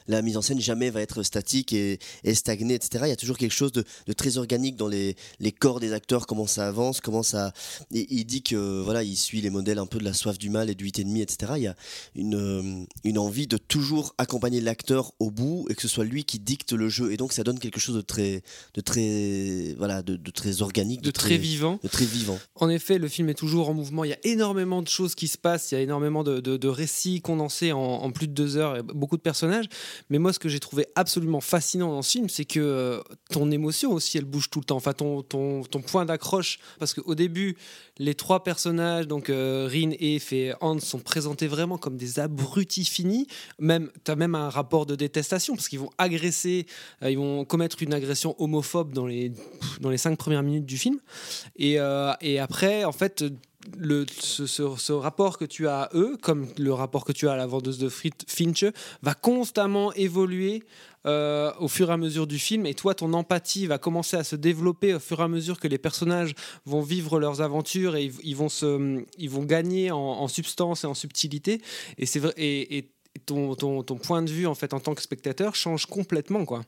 la 0.07 0.21
mise 0.21 0.37
en 0.37 0.41
scène 0.41 0.59
jamais 0.59 0.89
va 0.89 1.01
être 1.01 1.23
statique 1.23 1.73
et, 1.73 1.99
et 2.23 2.33
stagnée, 2.35 2.75
etc. 2.75 3.03
Il 3.07 3.09
y 3.09 3.13
a 3.13 3.15
toujours 3.15 3.37
quelque 3.37 3.53
chose 3.53 3.71
de, 3.71 3.83
de 4.07 4.13
très 4.13 4.37
organique 4.37 4.75
dans 4.75 4.87
les, 4.87 5.15
les 5.39 5.51
corps 5.51 5.79
des 5.79 5.93
acteurs, 5.93 6.27
comment 6.27 6.47
ça 6.47 6.67
avance, 6.67 7.01
comment 7.01 7.23
ça. 7.23 7.53
Et 7.93 8.07
il 8.09 8.25
dit 8.25 8.41
que 8.41 8.81
voilà, 8.81 9.03
il 9.03 9.15
suit 9.15 9.41
les 9.41 9.49
modèles 9.49 9.79
un 9.79 9.85
peu 9.85 9.99
de 9.99 10.03
la 10.03 10.13
soif 10.13 10.37
du 10.37 10.49
mal 10.49 10.69
et 10.69 10.75
du 10.75 10.85
8,5, 10.85 11.21
etc. 11.21 11.53
Il 11.57 11.63
y 11.63 11.67
a 11.67 11.75
une, 12.15 12.87
une 13.03 13.17
envie 13.17 13.47
de 13.47 13.57
toujours 13.57 14.15
accompagner 14.17 14.61
l'acteur 14.61 15.11
au 15.19 15.31
bout 15.31 15.67
et 15.69 15.75
que 15.75 15.81
ce 15.81 15.87
soit 15.87 16.05
lui 16.05 16.23
qui 16.23 16.39
dicte 16.39 16.73
le 16.73 16.89
jeu. 16.89 17.11
Et 17.11 17.17
donc 17.17 17.33
ça 17.33 17.43
donne 17.43 17.59
quelque 17.59 17.79
chose 17.79 17.95
de 17.95 18.01
très, 18.01 18.41
de 18.73 18.81
très, 18.81 19.75
voilà, 19.77 20.01
de, 20.01 20.15
de 20.15 20.31
très 20.31 20.61
organique, 20.61 21.01
de 21.01 21.11
très 21.11 21.37
vivant. 21.37 21.79
de 21.83 21.87
très 21.87 22.05
vivant. 22.05 22.39
En 22.55 22.69
effet, 22.69 22.97
le 22.97 23.07
film 23.07 23.29
est 23.29 23.35
toujours 23.35 23.69
en 23.69 23.73
mouvement. 23.73 24.03
Il 24.03 24.09
y 24.09 24.13
a 24.13 24.14
énormément 24.23 24.81
de 24.81 24.87
choses 24.87 25.15
qui 25.15 25.27
se 25.27 25.37
passent. 25.37 25.71
Il 25.71 25.75
y 25.75 25.77
a 25.77 25.81
énormément 25.81 26.23
de, 26.23 26.67
récits 26.67 27.21
condensés 27.21 27.71
en, 27.71 28.11
plus 28.11 28.27
de 28.27 28.33
deux 28.33 28.57
heures 28.57 28.77
et 28.77 28.83
beaucoup 28.83 29.17
de 29.17 29.21
personnages. 29.21 29.65
Mais 30.09 30.19
moi, 30.19 30.33
ce 30.33 30.39
que 30.39 30.49
j'ai 30.49 30.59
trouvé 30.59 30.87
absolument 30.95 31.41
fascinant 31.41 31.89
dans 31.89 32.01
ce 32.01 32.11
film, 32.11 32.29
c'est 32.29 32.45
que 32.45 32.59
euh, 32.59 33.01
ton 33.29 33.51
émotion 33.51 33.91
aussi, 33.91 34.17
elle 34.17 34.25
bouge 34.25 34.49
tout 34.49 34.59
le 34.59 34.65
temps. 34.65 34.75
Enfin, 34.77 34.93
ton, 34.93 35.21
ton, 35.21 35.63
ton 35.63 35.81
point 35.81 36.05
d'accroche. 36.05 36.59
Parce 36.79 36.93
qu'au 36.93 37.15
début, 37.15 37.55
les 37.97 38.15
trois 38.15 38.43
personnages, 38.43 39.07
donc 39.07 39.29
euh, 39.29 39.67
Rin, 39.71 39.91
Eve 39.99 40.33
et 40.33 40.53
Hans, 40.61 40.79
sont 40.79 40.99
présentés 40.99 41.47
vraiment 41.47 41.77
comme 41.77 41.97
des 41.97 42.19
abrutis 42.19 42.85
finis. 42.85 43.27
Même, 43.59 43.91
tu 44.03 44.11
as 44.11 44.15
même 44.15 44.35
un 44.35 44.49
rapport 44.49 44.85
de 44.85 44.95
détestation 44.95 45.55
parce 45.55 45.69
qu'ils 45.69 45.79
vont 45.79 45.91
agresser, 45.97 46.65
euh, 47.03 47.11
ils 47.11 47.17
vont 47.17 47.45
commettre 47.45 47.81
une 47.81 47.93
agression 47.93 48.35
homophobe 48.39 48.93
dans 48.93 49.05
les, 49.05 49.31
dans 49.81 49.89
les 49.89 49.97
cinq 49.97 50.17
premières 50.17 50.43
minutes 50.43 50.65
du 50.65 50.77
film. 50.77 50.99
Et, 51.57 51.77
et 52.21 52.39
après, 52.39 52.83
en 52.83 52.91
fait, 52.91 53.23
le, 53.77 54.05
ce, 54.19 54.45
ce- 54.47 54.91
rapport 54.93 55.37
que 55.37 55.45
tu 55.45 55.67
as 55.67 55.83
à 55.83 55.89
eux, 55.95 56.17
comme 56.21 56.47
le 56.57 56.73
rapport 56.73 57.05
que 57.05 57.11
tu 57.11 57.27
as 57.27 57.33
à 57.33 57.35
la 57.35 57.47
vendeuse 57.47 57.77
de 57.77 57.89
frites 57.89 58.25
Finch, 58.27 58.65
va 59.01 59.13
constamment 59.13 59.93
évoluer 59.93 60.63
euh, 61.05 61.51
au 61.59 61.67
fur 61.67 61.89
et 61.89 61.93
à 61.93 61.97
mesure 61.97 62.25
du 62.27 62.39
film. 62.39 62.65
Et 62.65 62.73
toi, 62.73 62.95
ton 62.95 63.13
empathie 63.13 63.67
va 63.67 63.77
commencer 63.77 64.17
à 64.17 64.23
se 64.23 64.35
développer 64.35 64.93
au 64.93 64.99
fur 64.99 65.19
et 65.19 65.23
à 65.23 65.27
mesure 65.27 65.59
que 65.59 65.67
les 65.67 65.77
personnages 65.77 66.33
vont 66.65 66.81
vivre 66.81 67.19
leurs 67.19 67.41
aventures 67.41 67.95
et 67.95 68.11
ils, 68.23 68.35
vont, 68.35 68.49
se, 68.49 69.03
ils 69.17 69.29
vont 69.29 69.43
gagner 69.43 69.91
en, 69.91 69.97
en 69.97 70.27
substance 70.27 70.83
et 70.83 70.87
en 70.87 70.93
subtilité. 70.95 71.61
Et, 71.97 72.05
c'est 72.05 72.19
vrai, 72.19 72.33
et, 72.37 72.77
et 72.77 72.91
ton, 73.25 73.55
ton, 73.55 73.83
ton 73.83 73.97
point 73.97 74.21
de 74.23 74.31
vue 74.31 74.47
en 74.47 74.55
fait 74.55 74.73
en 74.73 74.79
tant 74.79 74.93
que 74.95 75.01
spectateur 75.01 75.55
change 75.55 75.85
complètement 75.85 76.43
quoi. 76.45 76.63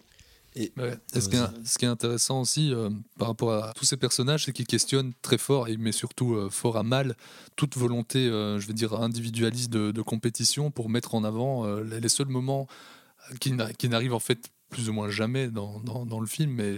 Ouais. 0.78 0.98
Et 1.14 1.22
ce, 1.22 1.30
qui 1.30 1.36
est, 1.36 1.66
ce 1.66 1.78
qui 1.78 1.86
est 1.86 1.88
intéressant 1.90 2.42
aussi 2.42 2.74
euh, 2.74 2.90
par 3.20 3.28
rapport 3.30 3.52
à 3.54 3.74
tous 3.74 3.86
ces 3.86 3.98
personnages, 3.98 4.46
c'est 4.46 4.54
qu'ils 4.54 4.68
questionnent 4.68 5.14
très 5.22 5.38
fort, 5.38 5.68
et 5.68 5.78
mais 5.78 5.92
surtout 5.92 6.34
euh, 6.36 6.50
fort 6.50 6.78
à 6.78 6.84
mal, 6.84 7.16
toute 7.56 7.78
volonté, 7.78 8.28
euh, 8.28 8.60
je 8.60 8.68
vais 8.68 8.74
dire, 8.74 8.94
individualiste 8.94 9.70
de, 9.72 9.92
de 9.92 10.02
compétition 10.02 10.72
pour 10.72 10.90
mettre 10.90 11.16
en 11.16 11.24
avant 11.24 11.66
les, 11.82 12.00
les 12.00 12.10
seuls 12.10 12.28
moments 12.30 12.68
qui, 13.40 13.52
n'a- 13.52 13.72
qui 13.74 13.88
n'arrivent 13.90 14.14
en 14.14 14.20
fait 14.20 14.50
plus 14.70 14.90
ou 14.90 14.94
moins 14.94 15.10
jamais 15.10 15.48
dans, 15.50 15.80
dans, 15.82 16.06
dans 16.06 16.20
le 16.20 16.28
film, 16.28 16.52
mais 16.52 16.76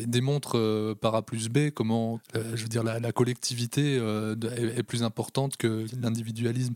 il 0.00 0.08
démontre 0.08 0.58
euh, 0.58 0.94
par 0.94 1.14
A 1.16 1.22
plus 1.22 1.48
B 1.48 1.70
comment, 1.74 2.20
euh, 2.36 2.52
je 2.54 2.62
veux 2.62 2.68
dire, 2.68 2.84
la, 2.84 3.00
la 3.00 3.10
collectivité 3.10 3.98
euh, 3.98 4.36
est, 4.56 4.78
est 4.78 4.82
plus 4.84 5.02
importante 5.02 5.56
que 5.56 5.86
l'individualisme. 6.00 6.74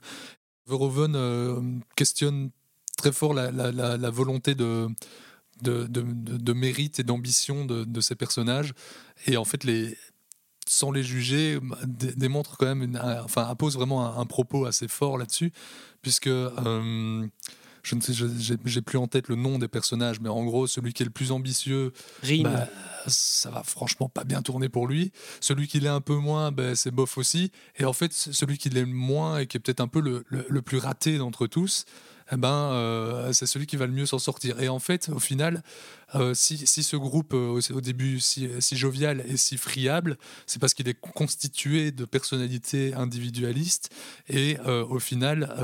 Verhoeven 0.67 1.81
questionne 1.95 2.51
très 2.99 3.13
fort 3.13 3.33
la, 3.35 3.53
la- 3.53 3.71
la- 3.71 3.97
la 3.97 4.11
volonté 4.11 4.55
de, 4.57 4.89
de, 5.63 5.87
de- 5.87 6.03
de- 6.03 6.53
mérite 6.53 6.99
et 7.01 7.03
d'ambition 7.05 7.65
de, 7.65 7.85
de 7.85 8.01
ces 8.01 8.15
personnages. 8.15 8.73
Et 9.27 9.37
en 9.37 9.45
fait, 9.45 9.65
les, 9.65 9.97
sans 10.69 10.91
les 10.91 11.03
juger, 11.03 11.59
bah, 11.61 11.79
dé- 11.85 12.13
démontre 12.17 12.57
quand 12.57 12.67
même, 12.67 12.83
une- 12.83 13.01
enfin, 13.25 13.47
impose 13.49 13.75
vraiment 13.77 14.07
un, 14.07 14.21
un 14.21 14.27
propos 14.27 14.65
assez 14.67 14.89
fort 14.89 15.19
là-dessus, 15.19 15.53
puisque 16.03 16.27
euh, 16.29 17.27
je 17.83 17.95
ne 17.95 18.01
sais, 18.01 18.13
j'ai 18.15 18.83
plus 18.83 18.99
en 18.99 19.07
tête 19.07 19.29
le 19.29 19.37
nom 19.37 19.61
des 19.61 19.69
personnages, 19.69 20.19
mais 20.21 20.29
en 20.29 20.45
gros, 20.45 20.67
celui 20.67 20.93
qui 20.93 21.05
est 21.05 21.07
le 21.07 21.13
plus 21.13 21.31
ambitieux, 21.31 21.93
bah, 22.43 22.69
ça 23.07 23.49
va 23.51 23.63
franchement 23.63 24.09
pas 24.09 24.25
bien 24.25 24.43
tourner 24.43 24.69
pour 24.69 24.89
lui. 24.89 25.13
Celui 25.41 25.69
qui 25.69 25.79
l'est 25.79 25.89
un 25.89 26.01
peu 26.01 26.17
moins, 26.17 26.51
ben, 26.51 26.75
c'est 26.75 26.91
bof 26.91 27.17
aussi. 27.17 27.53
Et 27.77 27.85
en 27.85 27.93
fait, 27.93 28.13
celui 28.13 28.59
qui 28.59 28.71
l'est 28.71 28.81
le 28.81 28.87
moins 28.89 29.39
et 29.39 29.47
qui 29.47 29.57
est 29.57 29.61
peut-être 29.61 29.81
un 29.81 29.87
peu 29.89 30.01
le, 30.01 30.25
le- 30.29 30.47
le 30.49 30.63
plus 30.63 30.79
raté 30.79 31.17
d'entre 31.19 31.47
tous, 31.47 31.85
eh 32.33 32.37
ben, 32.37 32.73
euh, 32.73 33.33
c'est 33.33 33.47
celui 33.47 33.67
qui 33.67 33.77
va 33.77 33.87
le 33.87 33.93
mieux 33.93 34.07
s'en 34.07 34.19
sortir. 34.19 34.61
Et 34.61 34.69
en 34.69 34.79
fait, 34.79 35.09
au 35.15 35.21
final, 35.21 35.63
euh, 36.15 36.35
si, 36.35 36.67
si 36.67 36.83
ce 36.83 36.97
groupe, 36.97 37.35
euh, 37.35 37.61
au, 37.73 37.81
début, 37.81 38.19
si, 38.21 38.49
si 38.59 38.77
jovial 38.77 39.25
et 39.29 39.37
si 39.37 39.57
friable, 39.57 40.17
c'est 40.47 40.61
parce 40.61 40.75
qu'il 40.75 40.89
est 40.89 40.99
constitué 40.99 41.93
de 41.93 42.05
personnalités 42.05 42.95
individualistes. 42.95 43.91
Et 44.29 44.59
au 44.59 44.99
final, 44.99 45.55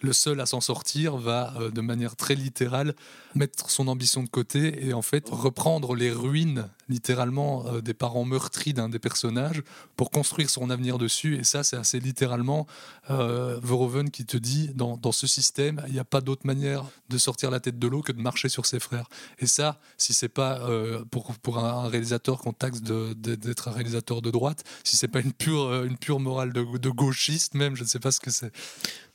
le 0.00 0.12
seul 0.12 0.40
à 0.40 0.46
s'en 0.46 0.60
sortir 0.60 1.16
va, 1.16 1.54
de 1.72 1.80
manière 1.80 2.16
très 2.16 2.34
littérale, 2.34 2.94
mettre 3.34 3.70
son 3.70 3.88
ambition 3.88 4.22
de 4.22 4.28
côté 4.28 4.86
et 4.86 4.92
en 4.94 5.02
fait 5.02 5.28
reprendre 5.28 5.94
les 5.94 6.10
ruines 6.10 6.68
littéralement 6.88 7.66
euh, 7.66 7.80
des 7.80 7.94
parents 7.94 8.24
meurtris 8.24 8.74
d'un 8.74 8.88
des 8.88 8.98
personnages 8.98 9.62
pour 9.96 10.10
construire 10.10 10.50
son 10.50 10.70
avenir 10.70 10.98
dessus. 10.98 11.36
Et 11.36 11.44
ça 11.44 11.62
c'est 11.62 11.76
assez 11.76 12.00
littéralement 12.00 12.66
euh, 13.10 13.58
Verhoeven 13.62 14.10
qui 14.10 14.24
te 14.24 14.36
dit 14.36 14.70
dans, 14.74 14.96
dans 14.96 15.12
ce 15.12 15.26
système 15.26 15.82
il 15.86 15.92
n'y 15.92 15.98
a 15.98 16.04
pas 16.04 16.20
d'autre 16.20 16.46
manière 16.46 16.84
de 17.08 17.18
sortir 17.18 17.50
la 17.50 17.60
tête 17.60 17.78
de 17.78 17.88
l'eau 17.88 18.02
que 18.02 18.12
de 18.12 18.20
marcher 18.20 18.48
sur 18.48 18.66
ses 18.66 18.80
frères. 18.80 19.08
Et 19.38 19.46
ça 19.46 19.78
si 19.98 20.12
c'est 20.12 20.28
pas 20.28 20.60
euh, 20.60 21.04
pour, 21.10 21.34
pour 21.38 21.58
un 21.58 21.88
réalisateur 21.88 22.38
qu'on 22.38 22.52
taxe 22.52 22.82
d'être 22.82 23.68
un 23.68 23.72
réalisateur 23.72 24.22
de 24.22 24.30
droite 24.30 24.64
si 24.84 24.96
c'est 24.96 25.08
pas 25.08 25.20
une 25.20 25.32
pure, 25.32 25.62
euh, 25.62 25.84
une 25.84 25.98
pure 25.98 26.20
morale 26.20 26.52
de, 26.52 26.78
de 26.78 26.90
gauchiste 26.90 27.54
même 27.54 27.76
je 27.76 27.82
ne 27.82 27.88
sais 27.88 28.00
pas 28.00 28.12
ce 28.12 28.20
que 28.20 28.30
c'est. 28.30 28.52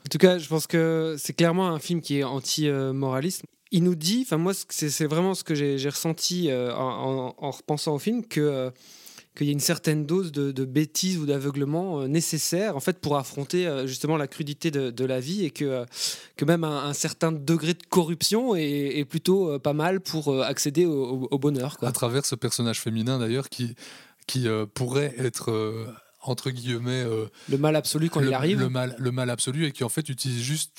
En 0.05 0.09
tout 0.09 0.17
cas, 0.17 0.38
je 0.38 0.47
pense 0.47 0.65
que 0.65 1.17
c'est 1.19 1.33
clairement 1.33 1.69
un 1.69 1.79
film 1.79 2.01
qui 2.01 2.19
est 2.19 2.23
anti-moraliste. 2.23 3.43
Il 3.71 3.83
nous 3.83 3.95
dit, 3.95 4.23
enfin 4.25 4.38
moi, 4.38 4.53
c'est 4.69 5.05
vraiment 5.05 5.35
ce 5.35 5.43
que 5.43 5.53
j'ai 5.53 5.89
ressenti 5.89 6.49
euh, 6.49 6.73
en, 6.73 7.35
en- 7.38 7.45
en 7.45 7.51
repensant 7.51 7.95
au 7.95 7.99
film, 7.99 8.23
euh, 8.38 8.71
qu'il 9.35 9.45
y 9.45 9.49
a 9.49 9.53
une 9.53 9.59
certaine 9.59 10.05
dose 10.05 10.31
de, 10.31 10.65
bêtise 10.65 11.19
ou 11.19 11.27
d'aveuglement 11.27 12.01
euh, 12.01 12.07
nécessaire 12.07 12.75
en 12.75 12.79
fait 12.79 12.99
pour 12.99 13.15
affronter 13.15 13.83
justement 13.85 14.17
la 14.17 14.27
crudité 14.27 14.71
de, 14.71 15.05
la 15.05 15.19
vie 15.19 15.45
et 15.45 15.51
que, 15.51 15.85
même 16.45 16.63
un, 16.63 16.93
certain 16.93 17.31
degré 17.31 17.73
de 17.75 17.83
corruption 17.89 18.55
est, 18.55 19.05
plutôt 19.05 19.59
pas 19.59 19.73
mal 19.73 20.01
pour 20.01 20.43
accéder 20.43 20.85
au, 20.85 21.38
bonheur. 21.38 21.77
À 21.81 21.91
travers 21.91 22.25
ce 22.25 22.35
personnage 22.35 22.81
féminin 22.81 23.19
d'ailleurs 23.19 23.49
qui, 23.49 23.75
pourrait 24.73 25.13
être 25.17 25.51
entre 26.21 26.49
guillemets 26.51 27.03
euh, 27.03 27.25
Le 27.49 27.57
mal 27.57 27.75
absolu 27.75 28.09
quand 28.09 28.19
le, 28.19 28.27
il 28.27 28.33
arrive. 28.33 28.59
le 28.59 28.69
mal, 28.69 28.95
le 28.97 29.11
mal 29.11 29.29
absolu 29.29 29.65
et 29.65 29.71
qui 29.71 29.83
en 29.83 29.89
fait 29.89 30.07
utilise 30.09 30.41
juste 30.41 30.71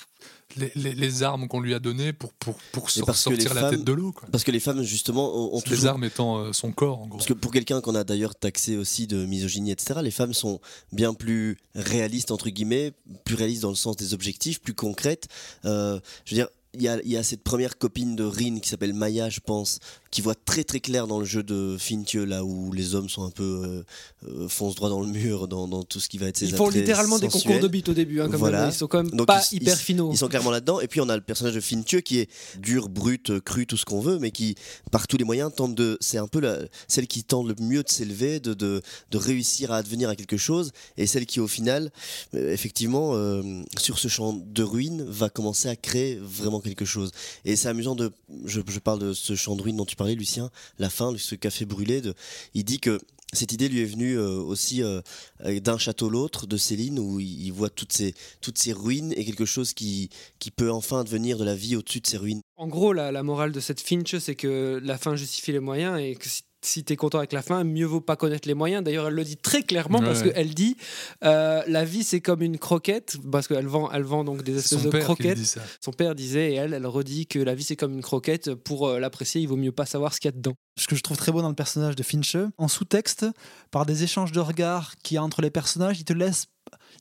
les, 0.56 0.70
les- 0.74 0.94
les 0.94 1.22
armes 1.22 1.46
qu'on 1.48 1.60
lui 1.60 1.74
a 1.74 1.78
données 1.78 2.12
pour, 2.12 2.32
pour, 2.34 2.56
pour 2.72 2.90
sor- 2.90 3.14
sortir 3.14 3.54
la 3.54 3.60
femmes- 3.62 3.70
tête 3.76 3.84
de 3.84 3.92
l'eau. 3.92 4.12
Parce 4.32 4.44
que 4.44 4.50
les 4.50 4.60
femmes, 4.60 4.82
justement, 4.82 5.32
ont, 5.34 5.56
ont 5.56 5.62
Les 5.70 5.86
armes 5.86 6.04
étant 6.04 6.38
euh, 6.38 6.52
son 6.52 6.72
corps, 6.72 7.00
en 7.00 7.06
gros. 7.06 7.18
Parce 7.18 7.28
que 7.28 7.32
pour 7.34 7.52
quelqu'un 7.52 7.80
qu'on 7.80 7.94
a 7.94 8.04
d'ailleurs 8.04 8.34
taxé 8.34 8.76
aussi 8.76 9.06
de 9.06 9.24
misogynie, 9.24 9.70
etc., 9.70 10.00
les 10.02 10.10
femmes 10.10 10.34
sont 10.34 10.60
bien 10.92 11.14
plus 11.14 11.56
réalistes, 11.74 12.32
entre 12.32 12.50
guillemets, 12.50 12.92
plus 13.24 13.36
réalistes 13.36 13.62
dans 13.62 13.70
le 13.70 13.76
sens 13.76 13.96
des 13.96 14.12
objectifs, 14.12 14.60
plus 14.60 14.74
concrètes. 14.74 15.28
Euh, 15.64 16.00
je 16.24 16.34
veux 16.34 16.42
dire, 16.42 16.48
il 16.74 16.82
y 16.82 16.88
a, 16.88 17.00
il 17.02 17.10
y 17.10 17.16
a 17.16 17.22
cette 17.24 17.42
première 17.42 17.78
copine 17.78 18.14
de 18.14 18.22
Rin 18.24 18.60
qui 18.60 18.68
s'appelle 18.68 18.92
Maya, 18.94 19.28
je 19.28 19.40
pense, 19.40 19.78
qui 20.10 20.22
voit 20.22 20.34
très 20.34 20.64
très 20.64 20.80
clair 20.80 21.06
dans 21.06 21.18
le 21.20 21.24
jeu 21.24 21.42
de 21.42 21.76
Fintieux, 21.78 22.24
là 22.24 22.44
où 22.44 22.72
les 22.72 22.94
hommes 22.96 23.08
sont 23.08 23.22
un 23.24 23.30
peu 23.30 23.62
euh, 23.64 23.82
euh, 24.28 24.48
foncent 24.48 24.74
droit 24.74 24.88
dans 24.88 25.00
le 25.00 25.06
mur, 25.06 25.46
dans, 25.46 25.68
dans 25.68 25.84
tout 25.84 26.00
ce 26.00 26.08
qui 26.08 26.18
va 26.18 26.26
être 26.26 26.36
ses 26.36 26.46
Ils 26.48 26.56
font 26.56 26.68
littéralement 26.68 27.18
des 27.18 27.28
concours 27.28 27.60
de 27.60 27.68
beat 27.68 27.88
au 27.88 27.94
début, 27.94 28.20
hein, 28.20 28.28
quand 28.30 28.36
Voilà. 28.38 28.62
même. 28.62 28.70
Ils 28.70 28.74
sont 28.74 28.88
quand 28.88 29.04
même 29.04 29.12
Donc, 29.12 29.26
pas 29.28 29.42
ils- 29.52 29.56
hyper 29.62 29.76
finaux. 29.78 30.10
Ils 30.12 30.18
sont 30.18 30.26
clairement 30.28 30.50
là-dedans. 30.50 30.80
Et 30.80 30.88
puis 30.88 31.00
on 31.00 31.08
a 31.08 31.16
le 31.16 31.22
personnage 31.22 31.54
de 31.54 31.60
Fintieux 31.60 32.00
qui 32.00 32.18
est 32.18 32.28
dur, 32.58 32.88
brut, 32.88 33.38
cru, 33.40 33.66
tout 33.66 33.76
ce 33.76 33.84
qu'on 33.84 34.00
veut, 34.00 34.18
mais 34.18 34.30
qui, 34.32 34.56
par 34.90 35.06
tous 35.06 35.16
les 35.16 35.24
moyens, 35.24 35.52
tente 35.54 35.74
de. 35.76 35.96
C'est 36.00 36.18
un 36.18 36.26
peu 36.26 36.40
la- 36.40 36.58
celle 36.88 37.06
qui 37.06 37.22
tente 37.22 37.46
le 37.46 37.54
mieux 37.60 37.82
de 37.84 37.88
s'élever, 37.88 38.40
de, 38.40 38.52
de, 38.54 38.82
de 39.12 39.18
réussir 39.18 39.70
à 39.70 39.76
advenir 39.76 40.08
à 40.08 40.16
quelque 40.16 40.36
chose, 40.36 40.72
et 40.96 41.06
celle 41.06 41.24
qui, 41.26 41.38
au 41.38 41.46
final, 41.48 41.90
euh, 42.34 42.52
effectivement, 42.52 43.12
euh, 43.14 43.42
sur 43.78 43.98
ce 43.98 44.08
champ 44.08 44.32
de 44.32 44.62
ruines, 44.64 45.04
va 45.08 45.28
commencer 45.30 45.68
à 45.68 45.76
créer 45.76 46.18
vraiment 46.20 46.60
quelque 46.60 46.84
chose. 46.84 47.12
Et 47.44 47.54
c'est 47.54 47.68
amusant 47.68 47.94
de. 47.94 48.10
Je, 48.44 48.60
je 48.66 48.78
parle 48.80 48.98
de 48.98 49.12
ce 49.12 49.36
champ 49.36 49.54
de 49.54 49.62
ruines 49.62 49.76
dont 49.76 49.84
tu 49.84 49.96
Lucien, 50.08 50.50
la 50.78 50.90
fin, 50.90 51.14
ce 51.16 51.34
café 51.34 51.64
brûlé. 51.64 52.00
De, 52.00 52.14
il 52.54 52.64
dit 52.64 52.80
que. 52.80 53.00
Cette 53.32 53.52
idée 53.52 53.68
lui 53.68 53.80
est 53.80 53.84
venue 53.84 54.18
euh, 54.18 54.40
aussi 54.40 54.82
euh, 54.82 55.00
euh, 55.44 55.60
d'un 55.60 55.78
château 55.78 56.08
l'autre 56.08 56.48
de 56.48 56.56
Céline 56.56 56.98
où 56.98 57.20
il 57.20 57.52
voit 57.52 57.70
toutes 57.70 57.92
ces, 57.92 58.12
toutes 58.40 58.58
ces 58.58 58.72
ruines 58.72 59.14
et 59.16 59.24
quelque 59.24 59.44
chose 59.44 59.72
qui, 59.72 60.10
qui 60.40 60.50
peut 60.50 60.68
enfin 60.72 61.04
devenir 61.04 61.38
de 61.38 61.44
la 61.44 61.54
vie 61.54 61.76
au-dessus 61.76 62.00
de 62.00 62.08
ces 62.08 62.16
ruines. 62.16 62.40
En 62.56 62.66
gros, 62.66 62.92
la, 62.92 63.12
la 63.12 63.22
morale 63.22 63.52
de 63.52 63.60
cette 63.60 63.80
Finch, 63.80 64.18
c'est 64.18 64.34
que 64.34 64.80
la 64.82 64.98
fin 64.98 65.14
justifie 65.14 65.52
les 65.52 65.60
moyens 65.60 66.00
et 66.00 66.16
que 66.16 66.28
si, 66.28 66.42
si 66.62 66.84
tu 66.84 66.92
es 66.92 66.96
content 66.96 67.18
avec 67.18 67.32
la 67.32 67.42
fin, 67.42 67.64
mieux 67.64 67.86
vaut 67.86 68.00
pas 68.00 68.16
connaître 68.16 68.46
les 68.46 68.54
moyens. 68.54 68.84
D'ailleurs, 68.84 69.08
elle 69.08 69.14
le 69.14 69.24
dit 69.24 69.36
très 69.36 69.62
clairement 69.62 70.00
parce 70.00 70.22
qu'elle 70.22 70.54
dit 70.54 70.76
euh, 71.24 71.62
la 71.66 71.84
vie 71.84 72.04
c'est 72.04 72.20
comme 72.20 72.42
une 72.42 72.58
croquette 72.58 73.16
parce 73.30 73.48
qu'elle 73.48 73.66
vend, 73.66 73.90
elle 73.92 74.02
vend 74.02 74.24
donc 74.24 74.42
des 74.42 74.56
espèces 74.56 74.82
son 74.82 74.88
de 74.88 74.98
croquettes. 74.98 75.38
Son 75.80 75.92
père 75.92 76.14
disait 76.14 76.52
et 76.52 76.54
elle, 76.56 76.74
elle 76.74 76.86
redit 76.86 77.26
que 77.26 77.38
la 77.38 77.54
vie 77.54 77.64
c'est 77.64 77.76
comme 77.76 77.94
une 77.94 78.02
croquette. 78.02 78.54
Pour 78.54 78.88
euh, 78.88 78.98
l'apprécier, 78.98 79.40
il 79.40 79.48
vaut 79.48 79.56
mieux 79.56 79.72
pas 79.72 79.86
savoir 79.86 80.14
ce 80.14 80.20
qu'il 80.20 80.28
y 80.28 80.34
a 80.34 80.36
dedans. 80.36 80.54
Ce 80.80 80.86
que 80.86 80.96
je 80.96 81.02
trouve 81.02 81.16
très 81.16 81.32
beau 81.32 81.42
dans 81.42 81.48
le 81.48 81.54
personnage 81.54 81.96
de 81.96 82.02
Finche, 82.02 82.36
en 82.58 82.68
sous-texte, 82.68 83.26
par 83.70 83.86
des 83.86 84.02
échanges 84.02 84.32
de 84.32 84.40
regards 84.40 84.96
qu'il 85.02 85.16
y 85.16 85.18
a 85.18 85.22
entre 85.22 85.42
les 85.42 85.50
personnages, 85.50 86.00
il 86.00 86.04
te 86.04 86.12
laisse 86.12 86.46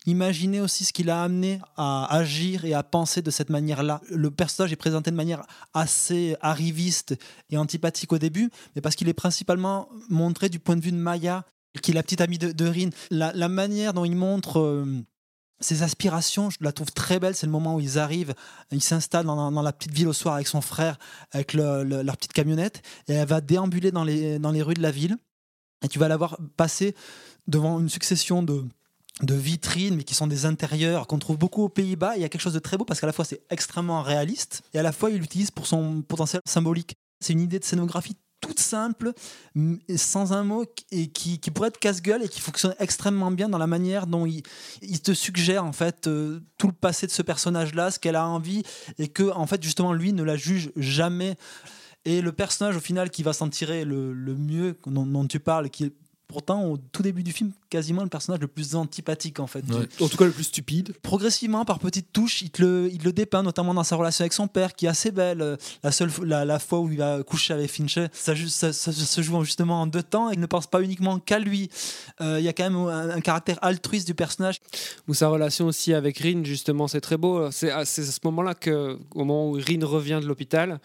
imaginer 0.05 0.61
aussi 0.61 0.85
ce 0.85 0.93
qui 0.93 1.03
l'a 1.03 1.23
amené 1.23 1.59
à 1.77 2.13
agir 2.13 2.65
et 2.65 2.73
à 2.73 2.83
penser 2.83 3.21
de 3.21 3.31
cette 3.31 3.49
manière-là. 3.49 4.01
Le 4.09 4.31
personnage 4.31 4.71
est 4.73 4.77
présenté 4.77 5.11
de 5.11 5.15
manière 5.15 5.43
assez 5.73 6.35
arriviste 6.41 7.15
et 7.49 7.57
antipathique 7.57 8.11
au 8.11 8.17
début, 8.17 8.49
mais 8.75 8.81
parce 8.81 8.95
qu'il 8.95 9.09
est 9.09 9.13
principalement 9.13 9.89
montré 10.09 10.49
du 10.49 10.59
point 10.59 10.75
de 10.75 10.81
vue 10.81 10.91
de 10.91 10.97
Maya, 10.97 11.45
qui 11.81 11.91
est 11.91 11.93
la 11.93 12.03
petite 12.03 12.21
amie 12.21 12.37
de, 12.37 12.51
de 12.51 12.65
Rin. 12.65 12.89
La, 13.11 13.31
la 13.33 13.49
manière 13.49 13.93
dont 13.93 14.05
il 14.05 14.15
montre... 14.15 14.59
euh, 14.59 15.03
ses 15.59 15.83
aspirations, 15.83 16.49
je 16.49 16.57
la 16.61 16.71
trouve 16.71 16.91
très 16.91 17.19
belle. 17.19 17.35
C'est 17.35 17.45
le 17.45 17.51
moment 17.51 17.75
où 17.75 17.79
ils 17.79 17.97
arrivent, 17.99 18.33
ils 18.71 18.81
s'installent 18.81 19.25
dans, 19.25 19.61
la 19.61 19.73
petite 19.73 19.91
ville 19.93 20.07
au 20.07 20.13
soir 20.13 20.35
avec 20.35 20.47
son 20.47 20.61
frère, 20.61 20.97
avec 21.31 21.53
le- 21.53 21.83
le- 21.83 22.01
leur 22.01 22.17
petite 22.17 22.33
camionnette, 22.33 22.81
et 23.07 23.13
elle 23.13 23.27
va 23.27 23.41
déambuler 23.41 23.91
dans 23.91 24.03
les, 24.03 24.39
dans 24.39 24.51
les 24.51 24.61
rues 24.61 24.73
de 24.73 24.81
la 24.81 24.91
ville. 24.91 25.17
Et 25.83 25.87
tu 25.87 25.99
vas 25.99 26.07
la 26.07 26.17
voir 26.17 26.37
passer 26.57 26.95
devant 27.47 27.79
une 27.79 27.89
succession 27.89 28.43
de, 28.43 28.65
de 29.21 29.33
vitrines, 29.33 29.95
mais 29.95 30.03
qui 30.03 30.13
sont 30.13 30.27
des 30.27 30.45
intérieurs 30.45 31.07
qu'on 31.07 31.19
trouve 31.19 31.37
beaucoup 31.37 31.63
aux 31.63 31.69
Pays-Bas. 31.69 32.15
Il 32.15 32.21
y 32.21 32.25
a 32.25 32.29
quelque 32.29 32.41
chose 32.41 32.53
de 32.53 32.59
très 32.59 32.77
beau 32.77 32.85
parce 32.85 32.99
qu'à 32.99 33.07
la 33.07 33.13
fois 33.13 33.25
c'est 33.25 33.41
extrêmement 33.49 34.01
réaliste 34.01 34.61
et 34.73 34.79
à 34.79 34.83
la 34.83 34.91
fois 34.91 35.09
il 35.09 35.17
l'utilise 35.19 35.51
pour 35.51 35.67
son 35.67 36.01
potentiel 36.01 36.41
symbolique. 36.45 36.95
C'est 37.21 37.33
une 37.33 37.41
idée 37.41 37.59
de 37.59 37.65
scénographie 37.65 38.15
toute 38.41 38.59
simple, 38.59 39.13
sans 39.95 40.33
un 40.33 40.43
mot, 40.43 40.65
et 40.91 41.07
qui, 41.07 41.39
pourrait 41.51 41.69
être 41.69 41.79
casse-gueule 41.79 42.23
et 42.23 42.29
qui 42.29 42.41
fonctionne 42.41 42.75
extrêmement 42.79 43.31
bien 43.31 43.49
dans 43.49 43.57
la 43.57 43.67
manière 43.67 44.07
dont 44.07 44.25
il, 44.25 44.43
te 45.01 45.13
suggère 45.13 45.65
en 45.65 45.71
fait 45.71 46.07
euh, 46.07 46.39
tout 46.57 46.67
le 46.67 46.73
passé 46.73 47.07
de 47.07 47.11
ce 47.11 47.21
personnage-là, 47.21 47.91
ce 47.91 47.99
qu'elle 47.99 48.15
a 48.15 48.27
envie, 48.27 48.63
et 48.97 49.07
que 49.07 49.31
en 49.31 49.47
fait 49.47 49.61
justement 49.63 49.93
lui 49.93 50.13
ne 50.13 50.23
la 50.23 50.37
juge 50.37 50.71
jamais. 50.75 51.35
Et 52.05 52.21
le 52.21 52.31
personnage 52.31 52.77
au 52.77 52.79
final 52.79 53.09
qui 53.09 53.23
va 53.23 53.33
s'en 53.33 53.49
tirer 53.49 53.83
le, 53.83 54.13
mieux 54.13 54.77
dont, 54.85 55.05
dont 55.05 55.27
tu 55.27 55.39
parles, 55.39 55.69
qui 55.69 55.91
pourtant 56.29 56.63
au 56.65 56.77
tout 56.77 57.01
début 57.03 57.23
du 57.23 57.31
film 57.33 57.51
quasiment 57.69 58.03
le 58.03 58.09
personnage 58.09 58.39
le 58.39 58.47
plus 58.47 58.75
antipathique 58.75 59.39
en 59.39 59.47
fait. 59.47 59.63
Ouais. 59.69 59.87
En 59.99 60.07
tout 60.07 60.15
cas, 60.17 60.25
le 60.25 60.31
plus 60.31 60.45
stupide. 60.45 60.93
Progressivement, 61.01 61.65
par 61.65 61.79
petites 61.79 62.13
touches, 62.13 62.41
il 62.43 62.49
te, 62.51 62.61
le, 62.61 62.89
il 62.91 62.99
te 62.99 63.03
le 63.03 63.11
dépeint, 63.11 63.43
notamment 63.43 63.73
dans 63.73 63.83
sa 63.83 63.95
relation 63.95 64.23
avec 64.23 64.33
son 64.33 64.47
père, 64.47 64.73
qui 64.75 64.85
est 64.85 64.89
assez 64.89 65.11
belle. 65.11 65.41
Euh, 65.41 65.57
La 65.83 65.91
seule 65.91 66.09
fois- 66.09 66.25
la, 66.25 66.45
la 66.45 66.59
fois 66.59 66.79
où 66.79 66.89
il 66.91 66.97
va 66.97 67.21
coucher 67.23 67.53
avec 67.53 67.69
Finch, 67.69 67.97
ça, 68.13 68.33
ju- 68.35 68.47
ça- 68.49 68.71
ça 68.73 68.91
se 68.93 69.21
joue 69.21 69.43
justement 69.43 69.81
en 69.81 69.87
deux 69.87 70.03
temps. 70.03 70.29
et 70.29 70.35
Il 70.35 70.39
ne 70.39 70.45
pense 70.45 70.67
pas 70.67 70.81
uniquement 70.81 71.19
qu'à 71.19 71.39
lui. 71.39 71.69
Euh, 72.21 72.37
Il 72.39 72.45
y 72.45 72.47
a 72.47 72.53
quand 72.53 72.63
même 72.63 72.77
un, 72.77 73.09
un 73.09 73.21
caractère 73.21 73.57
altruiste 73.61 74.07
du 74.07 74.13
personnage. 74.15 74.61
Ou 75.07 75.13
sa 75.13 75.27
relation 75.29 75.65
aussi 75.67 75.93
avec 75.93 76.19
Rin, 76.19 76.43
justement, 76.43 76.87
c'est 76.87 77.01
très 77.01 77.17
beau. 77.17 77.49
C'est 77.51 77.71
à, 77.71 77.85
ce 77.85 78.01
moment-là 78.23 78.53
que, 78.53 78.97
au 79.15 79.19
moment 79.19 79.49
où 79.49 79.53
Rin 79.53 79.83
revient 79.85 80.19
de 80.21 80.27
l'hôpital, 80.27 80.79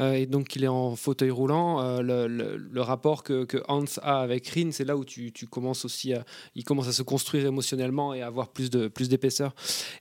euh, 0.00 0.12
et 0.12 0.26
donc 0.26 0.54
il 0.56 0.64
est 0.64 0.68
en 0.68 0.96
fauteuil 0.96 1.30
roulant, 1.30 1.80
euh, 1.80 2.02
le, 2.02 2.26
le- 2.26 2.56
le 2.56 2.80
rapport 2.82 3.22
que, 3.22 3.44
que 3.44 3.58
Hans 3.68 3.84
a 4.02 4.20
avec 4.20 4.48
Rin, 4.48 4.70
c'est 4.72 4.84
là 4.88 4.96
où 4.96 5.04
tu, 5.04 5.30
tu 5.32 5.46
commences 5.46 5.84
aussi 5.84 6.12
à, 6.12 6.24
il 6.56 6.64
commence 6.64 6.88
à 6.88 6.92
se 6.92 7.02
construire 7.02 7.46
émotionnellement 7.46 8.14
et 8.14 8.22
à 8.22 8.26
avoir 8.26 8.48
plus 8.48 8.70
de 8.70 8.88
plus 8.88 9.08
d'épaisseur. 9.08 9.54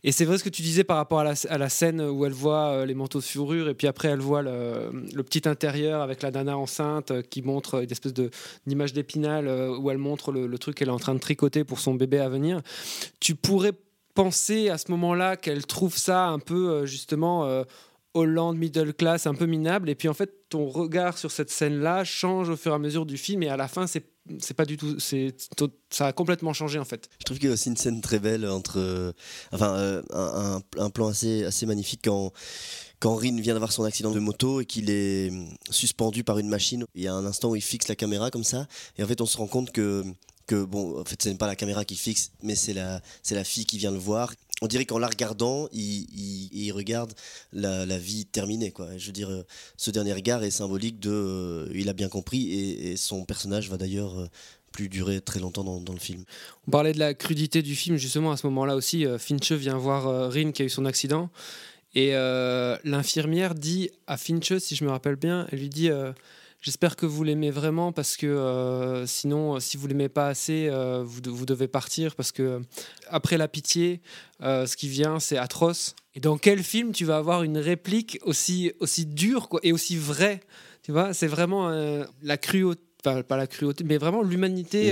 Et 0.03 0.11
c'est 0.11 0.25
vrai 0.25 0.39
ce 0.39 0.43
que 0.43 0.49
tu 0.49 0.63
disais 0.63 0.83
par 0.83 0.97
rapport 0.97 1.19
à 1.19 1.23
la, 1.23 1.33
à 1.49 1.57
la 1.57 1.69
scène 1.69 2.01
où 2.01 2.25
elle 2.25 2.33
voit 2.33 2.69
euh, 2.69 2.85
les 2.85 2.95
manteaux 2.95 3.19
de 3.19 3.23
fourrure 3.23 3.69
et 3.69 3.75
puis 3.75 3.87
après 3.87 4.07
elle 4.07 4.19
voit 4.19 4.41
le, 4.41 4.89
le 5.13 5.23
petit 5.23 5.47
intérieur 5.47 6.01
avec 6.01 6.23
la 6.23 6.31
nana 6.31 6.57
enceinte 6.57 7.11
euh, 7.11 7.21
qui 7.21 7.43
montre 7.43 7.83
une 7.83 7.91
espèce 7.91 8.13
d'image 8.65 8.93
d'épinal 8.93 9.47
euh, 9.47 9.77
où 9.77 9.91
elle 9.91 9.99
montre 9.99 10.31
le, 10.31 10.47
le 10.47 10.57
truc 10.57 10.75
qu'elle 10.75 10.89
est 10.89 10.91
en 10.91 10.99
train 10.99 11.13
de 11.13 11.19
tricoter 11.19 11.63
pour 11.63 11.79
son 11.79 11.93
bébé 11.93 12.19
à 12.19 12.29
venir. 12.29 12.61
Tu 13.19 13.35
pourrais 13.35 13.73
penser 14.15 14.69
à 14.69 14.79
ce 14.79 14.89
moment-là 14.91 15.35
qu'elle 15.35 15.65
trouve 15.65 15.95
ça 15.97 16.27
un 16.27 16.39
peu 16.39 16.87
justement 16.87 17.63
Hollande 18.17 18.57
middle 18.57 18.93
class, 18.93 19.27
un 19.27 19.35
peu 19.35 19.45
minable. 19.45 19.89
Et 19.89 19.95
puis 19.95 20.09
en 20.09 20.13
fait, 20.13 20.49
ton 20.49 20.65
regard 20.67 21.17
sur 21.17 21.31
cette 21.31 21.49
scène-là 21.49 22.03
change 22.03 22.49
au 22.49 22.55
fur 22.55 22.71
et 22.71 22.75
à 22.75 22.79
mesure 22.79 23.05
du 23.05 23.17
film. 23.17 23.43
Et 23.43 23.49
à 23.49 23.57
la 23.57 23.67
fin, 23.67 23.85
c'est 23.85 24.03
c'est 24.39 24.53
pas 24.53 24.65
du 24.65 24.77
tout, 24.77 24.99
c'est 24.99 25.35
ça 25.89 26.07
a 26.07 26.13
complètement 26.13 26.53
changé 26.53 26.79
en 26.79 26.85
fait. 26.85 27.09
Je 27.19 27.23
trouve 27.25 27.37
qu'il 27.37 27.47
y 27.47 27.51
a 27.51 27.53
aussi 27.53 27.69
une 27.69 27.77
scène 27.77 28.01
très 28.01 28.19
belle 28.19 28.45
entre. 28.47 28.79
euh, 28.79 29.11
enfin, 29.51 29.75
euh, 29.75 30.01
un, 30.13 30.61
un- 30.77 30.89
plan 30.89 31.07
assez, 31.07 31.43
assez 31.43 31.65
magnifique 31.65 32.01
quand. 32.03 32.31
Quand 32.99 33.13
Rin 33.15 33.39
vient 33.39 33.53
d'avoir 33.53 33.71
son 33.71 33.83
accident 33.83 34.09
de 34.09 34.19
moto 34.19 34.59
et 34.59 34.65
qu'il 34.65 34.89
est 34.89 35.29
hum, 35.29 35.49
suspendu 35.69 36.23
par 36.23 36.39
une 36.39 36.49
machine, 36.49 36.83
il 36.95 37.03
y 37.03 37.07
a 37.07 37.13
un 37.13 37.25
instant 37.27 37.49
où 37.51 37.55
il 37.55 37.61
fixe 37.61 37.87
la 37.89 37.95
caméra 37.95 38.31
comme 38.31 38.43
ça, 38.43 38.65
et 38.97 39.03
en 39.03 39.07
fait 39.07 39.21
on 39.21 39.27
se 39.27 39.37
rend 39.37 39.45
compte 39.45 39.71
que, 39.71 40.03
que 40.47 40.63
bon, 40.63 40.99
en 40.99 41.05
fait 41.05 41.21
ce 41.21 41.29
n'est 41.29 41.35
pas 41.35 41.45
la 41.45 41.55
caméra 41.55 41.85
qui 41.85 41.95
fixe, 41.95 42.31
mais 42.41 42.55
c'est 42.55 42.73
la, 42.73 42.99
c'est 43.21 43.35
la 43.35 43.43
fille 43.43 43.67
qui 43.67 43.77
vient 43.77 43.91
le 43.91 43.99
voir. 43.99 44.33
On 44.61 44.67
dirait 44.67 44.85
qu'en 44.85 44.97
la 44.97 45.07
regardant, 45.07 45.67
il, 45.71 46.71
regarde 46.73 47.13
la, 47.53 47.97
vie 47.97 48.25
terminée. 48.25 48.73
Je 48.97 49.05
veux 49.05 49.11
dire, 49.11 49.29
euh, 49.29 49.45
ce 49.77 49.91
dernier 49.91 50.13
regard 50.13 50.43
est 50.43 50.51
symbolique 50.51 50.99
de. 50.99 51.11
euh, 51.11 51.71
il 51.75 51.89
a 51.89 51.93
bien 51.93 52.09
compris, 52.09 52.51
et, 52.51 52.97
son 52.97 53.23
personnage 53.25 53.69
va 53.69 53.77
d'ailleurs 53.77 54.19
euh, 54.19 54.27
plus 54.71 54.89
durer 54.89 55.21
très 55.21 55.39
longtemps 55.39 55.63
dans, 55.63 55.93
le 55.93 55.99
film. 55.99 56.23
On 56.67 56.71
parlait 56.71 56.93
de 56.93 56.99
la 56.99 57.13
crudité 57.13 57.61
du 57.61 57.75
film 57.75 57.97
justement 57.97 58.31
à 58.31 58.37
ce 58.37 58.47
moment-là 58.47 58.75
aussi. 58.75 59.05
euh, 59.05 59.19
Finch 59.19 59.51
vient 59.51 59.77
voir 59.77 60.31
Rin 60.31 60.51
qui 60.51 60.63
a 60.63 60.65
eu 60.65 60.69
son 60.69 60.85
accident 60.85 61.29
et 61.95 62.11
l'infirmière 62.83 63.55
dit 63.55 63.89
à 64.05 64.17
Finch, 64.17 64.55
si 64.57 64.75
je 64.75 64.83
me 64.83 64.91
rappelle 64.91 65.15
bien, 65.15 65.47
elle 65.51 65.59
lui 65.59 65.69
dit 65.69 65.89
J'espère 66.61 66.95
que 66.95 67.05
vous 67.05 67.23
l'aimez 67.23 67.51
vraiment 67.51 67.91
parce 67.91 68.17
que 68.17 68.25
euh, 68.25 69.05
sinon, 69.05 69.55
euh, 69.55 69.59
si 69.59 69.77
vous 69.77 69.87
l'aimez 69.87 70.09
pas 70.09 70.27
assez, 70.27 70.67
euh, 70.69 71.03
vous, 71.05 71.21
de- 71.21 71.29
vous 71.29 71.45
devez 71.45 71.67
partir 71.67 72.15
parce 72.15 72.31
que 72.31 72.41
euh, 72.43 72.59
après 73.09 73.37
la 73.37 73.47
pitié, 73.47 74.01
ce 74.41 74.75
qui 74.75 74.87
vient, 74.89 75.19
c'est 75.19 75.37
atroce. 75.37 75.95
Et 76.15 76.19
dans 76.19 76.37
quel 76.37 76.63
film 76.63 76.91
tu 76.93 77.05
vas 77.05 77.17
avoir 77.17 77.43
une 77.43 77.57
réplique 77.59 78.19
aussi, 78.23 78.71
aussi 78.79 79.05
dure 79.05 79.49
quoi, 79.49 79.59
et 79.63 79.71
aussi 79.71 79.97
vraie? 79.97 80.39
Tu 80.81 80.91
vois, 80.91 81.13
c'est 81.13 81.27
vraiment 81.27 81.69
la 82.21 82.37
cruauté. 82.37 82.81
Pas, 83.03 83.21
pas 83.21 83.37
la 83.37 83.45
cruauté, 83.45 83.83
mais 83.83 83.97
vraiment 83.99 84.23
l'humanité 84.23 84.91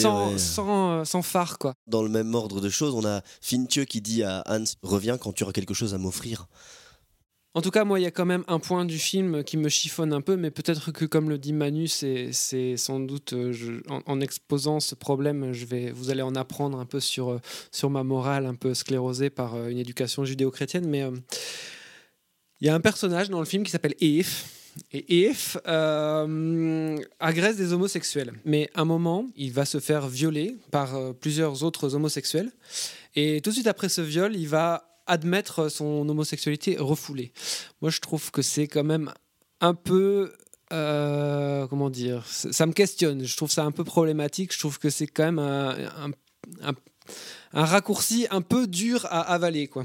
sans, 0.00 0.32
ouais. 0.32 0.38
sans, 0.38 1.04
sans 1.04 1.22
phare, 1.22 1.58
quoi. 1.58 1.74
Dans 1.86 2.02
le 2.02 2.08
même 2.08 2.34
ordre 2.34 2.60
de 2.60 2.68
choses, 2.68 2.92
on 2.94 3.04
a 3.06 3.22
Fintieux 3.40 3.84
qui 3.84 4.00
dit 4.00 4.24
à 4.24 4.42
Hans 4.48 4.64
Reviens 4.82 5.16
quand 5.16 5.32
tu 5.32 5.44
auras 5.44 5.52
quelque 5.52 5.72
chose 5.72 5.94
à 5.94 5.98
m'offrir. 5.98 6.48
En 7.52 7.62
tout 7.62 7.72
cas, 7.72 7.84
moi, 7.84 7.98
il 7.98 8.04
y 8.04 8.06
a 8.06 8.12
quand 8.12 8.26
même 8.26 8.44
un 8.46 8.60
point 8.60 8.84
du 8.84 8.98
film 8.98 9.42
qui 9.42 9.56
me 9.56 9.68
chiffonne 9.68 10.12
un 10.12 10.20
peu, 10.20 10.36
mais 10.36 10.52
peut-être 10.52 10.92
que, 10.92 11.04
comme 11.04 11.28
le 11.28 11.36
dit 11.36 11.52
Manu, 11.52 11.88
c'est 11.88 12.76
sans 12.76 13.00
doute, 13.00 13.32
euh, 13.32 13.80
en, 14.06 14.20
exposant 14.20 14.78
ce 14.78 14.94
problème, 14.94 15.52
je 15.52 15.66
vais, 15.66 15.90
vous 15.90 16.10
allez 16.10 16.22
en 16.22 16.36
apprendre 16.36 16.78
un 16.78 16.86
peu 16.86 17.00
sur, 17.00 17.30
euh, 17.30 17.40
sur 17.72 17.90
ma 17.90 18.04
morale 18.04 18.46
un 18.46 18.54
peu 18.54 18.72
sclérosée 18.72 19.30
par 19.30 19.56
euh, 19.56 19.68
une 19.68 19.78
éducation 19.78 20.24
judéo-chrétienne. 20.24 20.86
Mais 20.86 21.04
il 22.60 22.68
y 22.68 22.70
a 22.70 22.74
un 22.74 22.80
personnage 22.80 23.30
dans 23.30 23.40
le 23.40 23.46
film 23.46 23.64
qui 23.64 23.72
s'appelle 23.72 23.96
Eve, 24.00 24.44
et 24.92 25.26
If 25.26 25.56
euh, 25.66 26.96
agresse 27.18 27.56
des 27.56 27.72
homosexuels. 27.72 28.32
Mais 28.44 28.70
à 28.74 28.82
un 28.82 28.84
moment, 28.84 29.26
il 29.34 29.52
va 29.52 29.64
se 29.64 29.80
faire 29.80 30.06
violer 30.06 30.56
par 30.70 30.96
plusieurs 31.14 31.64
autres 31.64 31.96
homosexuels. 31.96 32.52
Et 33.16 33.40
tout 33.40 33.50
de 33.50 33.54
suite 33.54 33.66
après 33.66 33.88
ce 33.88 34.00
viol, 34.00 34.36
il 34.36 34.46
va 34.46 34.89
admettre 35.10 35.68
son 35.68 36.08
homosexualité 36.08 36.76
refoulée. 36.78 37.32
Moi, 37.82 37.90
je 37.90 38.00
trouve 38.00 38.30
que 38.30 38.42
c'est 38.42 38.68
quand 38.68 38.84
même 38.84 39.12
un 39.60 39.74
peu 39.74 40.32
euh, 40.72 41.66
comment 41.66 41.90
dire, 41.90 42.24
ça 42.26 42.66
me 42.66 42.72
questionne. 42.72 43.24
Je 43.24 43.36
trouve 43.36 43.50
ça 43.50 43.64
un 43.64 43.72
peu 43.72 43.84
problématique. 43.84 44.52
Je 44.52 44.58
trouve 44.58 44.78
que 44.78 44.88
c'est 44.88 45.08
quand 45.08 45.24
même 45.24 45.38
un, 45.38 46.12
raccourci 47.52 48.26
un 48.30 48.40
peu 48.40 48.66
dur 48.66 49.06
à 49.06 49.20
avaler, 49.20 49.66
quoi. 49.66 49.84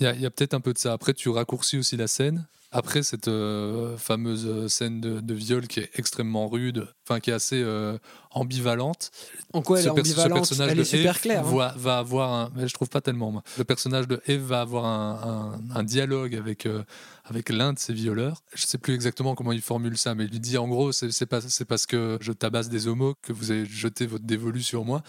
Il 0.00 0.20
y 0.20 0.26
a 0.26 0.30
peut-être 0.30 0.54
un 0.54 0.60
peu 0.60 0.72
de 0.72 0.78
ça. 0.78 0.92
Après, 0.92 1.12
tu 1.12 1.28
raccourcis 1.28 1.76
aussi 1.76 1.96
la 1.96 2.06
scène. 2.06 2.46
Après 2.70 3.02
cette 3.02 3.28
euh, 3.28 3.96
fameuse 3.96 4.66
scène 4.66 5.00
de, 5.00 5.34
viol 5.34 5.66
qui 5.66 5.80
est 5.80 5.90
extrêmement 5.94 6.48
rude, 6.48 6.86
enfin 7.02 7.18
qui 7.18 7.30
est 7.30 7.32
assez 7.32 7.62
euh, 7.62 7.96
ambivalente. 8.30 9.10
En 9.54 9.62
quoi 9.62 9.80
elle 9.80 9.86
est 9.86 9.88
ambivalente? 9.88 10.52
Elle 10.60 10.80
est 10.80 10.84
super 10.84 11.18
claire. 11.18 11.46
Hein. 11.46 11.72
Va, 11.76 11.96
avoir 11.96 12.30
un, 12.30 12.50
mais 12.54 12.68
je 12.68 12.74
trouve 12.74 12.90
pas 12.90 13.00
tellement. 13.00 13.30
Moi. 13.30 13.42
Le 13.56 13.64
personnage 13.64 14.06
de 14.06 14.20
Eve 14.26 14.42
va 14.42 14.60
avoir 14.60 14.84
un, 14.84 15.58
un, 15.74 15.82
dialogue 15.82 16.34
avec 16.34 16.66
euh, 16.66 16.82
avec 17.24 17.48
l'un 17.48 17.72
de 17.72 17.78
ses 17.78 17.94
violeurs. 17.94 18.42
Je 18.54 18.66
sais 18.66 18.76
plus 18.76 18.92
exactement 18.92 19.34
comment 19.34 19.52
il 19.52 19.62
formule 19.62 19.96
ça, 19.96 20.14
mais 20.14 20.24
il 20.24 20.30
lui 20.30 20.40
dit 20.40 20.58
en 20.58 20.68
gros 20.68 20.92
c'est 20.92 21.10
c'est 21.10 21.24
parce 21.64 21.86
que 21.86 22.18
je 22.20 22.32
tabasse 22.32 22.68
des 22.68 22.86
homos 22.86 23.14
que 23.22 23.32
vous 23.32 23.50
avez 23.50 23.64
jeté 23.64 24.06
votre 24.06 24.24
dévolu 24.24 24.62
sur 24.62 24.84
moi. 24.84 25.02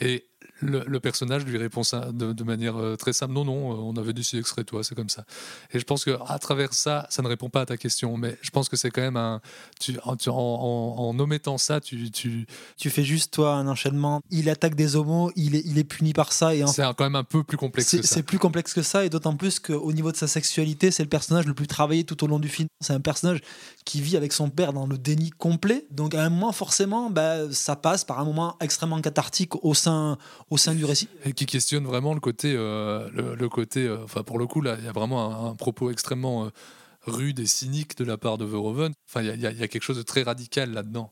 Et 0.00 0.26
le, 0.60 1.00
personnage 1.00 1.44
lui 1.44 1.58
répond 1.58 1.82
ça 1.82 2.10
de, 2.12 2.44
manière 2.44 2.76
euh, 2.76 2.96
très 2.96 3.12
simple. 3.12 3.32
Non 3.32 3.44
non 3.44 3.72
euh, 3.72 3.76
on 3.76 3.96
avait 3.96 4.12
décidé 4.12 4.42
que 4.42 4.48
ce 4.48 4.54
serait 4.54 4.64
toi 4.64 4.84
c'est 4.84 4.94
comme 4.94 5.08
ça. 5.08 5.24
Et 5.72 5.78
je 5.78 5.84
pense 5.84 6.04
que 6.04 6.16
à 6.26 6.38
travers 6.38 6.72
ça 6.72 7.06
ça 7.10 7.22
ne 7.22 7.28
répond 7.28 7.50
pas 7.50 7.62
à 7.62 7.66
ta 7.66 7.76
question 7.76 8.16
mais 8.16 8.38
je 8.40 8.50
pense 8.50 8.68
que 8.68 8.76
c'est 8.76 8.90
quand 8.90 9.02
même 9.02 9.16
un 9.16 9.40
tu, 9.80 9.96
en, 10.04 10.16
en, 10.28 11.18
omettant 11.18 11.58
ça 11.58 11.80
tu, 11.80 12.10
tu 12.10 12.46
tu 12.76 12.90
fais 12.90 13.02
juste 13.02 13.32
toi 13.32 13.54
un 13.54 13.66
enchaînement. 13.66 14.20
Il 14.30 14.48
attaque 14.48 14.74
des 14.74 14.96
homos 14.96 15.32
il 15.36 15.56
est, 15.56 15.62
il 15.64 15.78
est 15.78 15.84
puni 15.84 16.12
par 16.12 16.32
ça 16.32 16.54
et 16.54 16.66
c'est 16.66 16.82
quand 16.96 17.04
même 17.04 17.16
un 17.16 17.24
peu 17.24 17.42
plus 17.42 17.56
complexe 17.56 17.90
que 17.90 18.02
ça. 18.02 18.14
c'est 18.14 18.22
plus 18.22 18.38
complexe 18.38 18.74
que 18.74 18.82
ça 18.82 19.04
et 19.04 19.10
d'autant 19.10 19.36
plus 19.36 19.58
qu'au 19.58 19.92
niveau 19.92 20.12
de 20.12 20.16
sa 20.16 20.28
sexualité 20.28 20.90
c'est 20.90 21.02
le 21.02 21.08
personnage 21.08 21.46
le 21.46 21.54
plus 21.54 21.66
travaillé 21.66 22.04
tout 22.04 22.22
au 22.24 22.26
long 22.26 22.38
du 22.38 22.48
film. 22.48 22.68
C'est 22.80 22.92
un 22.92 23.00
personnage 23.00 23.40
qui 23.84 24.00
vit 24.00 24.16
avec 24.16 24.32
son 24.32 24.50
père 24.50 24.72
dans 24.72 24.86
le 24.86 24.98
déni 24.98 25.30
complet. 25.30 25.86
Donc 25.90 26.14
à 26.14 26.22
un 26.22 26.30
moment 26.30 26.52
forcément 26.52 27.10
bah, 27.10 27.52
ça 27.52 27.76
passe 27.76 28.04
par 28.04 28.20
un 28.20 28.24
moment 28.24 28.56
extrêmement 28.60 29.00
cathartique 29.00 29.62
au 29.64 29.74
sein 29.74 30.18
au 30.50 30.56
sein 30.56 30.74
du 30.74 30.84
récit. 30.84 31.08
Et 31.24 31.32
qui 31.32 31.46
questionne 31.46 31.84
vraiment 31.84 32.14
le 32.14 32.20
côté, 32.20 32.54
euh, 32.56 33.08
le, 33.12 33.48
côté, 33.48 33.86
euh, 33.86 34.04
enfin 34.04 34.22
pour 34.22 34.38
le 34.38 34.46
coup 34.46 34.60
là, 34.60 34.76
il 34.78 34.84
y 34.84 34.88
a 34.88 34.92
vraiment 34.92 35.50
un, 35.50 35.54
propos 35.54 35.90
extrêmement 35.90 36.46
euh, 36.46 36.48
rude 37.06 37.40
et 37.40 37.46
cynique 37.46 37.96
de 37.96 38.04
la 38.04 38.16
part 38.16 38.38
de 38.38 38.44
Verhoeven. 38.44 38.92
Enfin, 39.08 39.22
il 39.22 39.40
y, 39.40 39.46
a 39.46 39.68
quelque 39.68 39.82
chose 39.82 39.98
de 39.98 40.02
très 40.02 40.22
radical 40.22 40.72
là-dedans. 40.72 41.10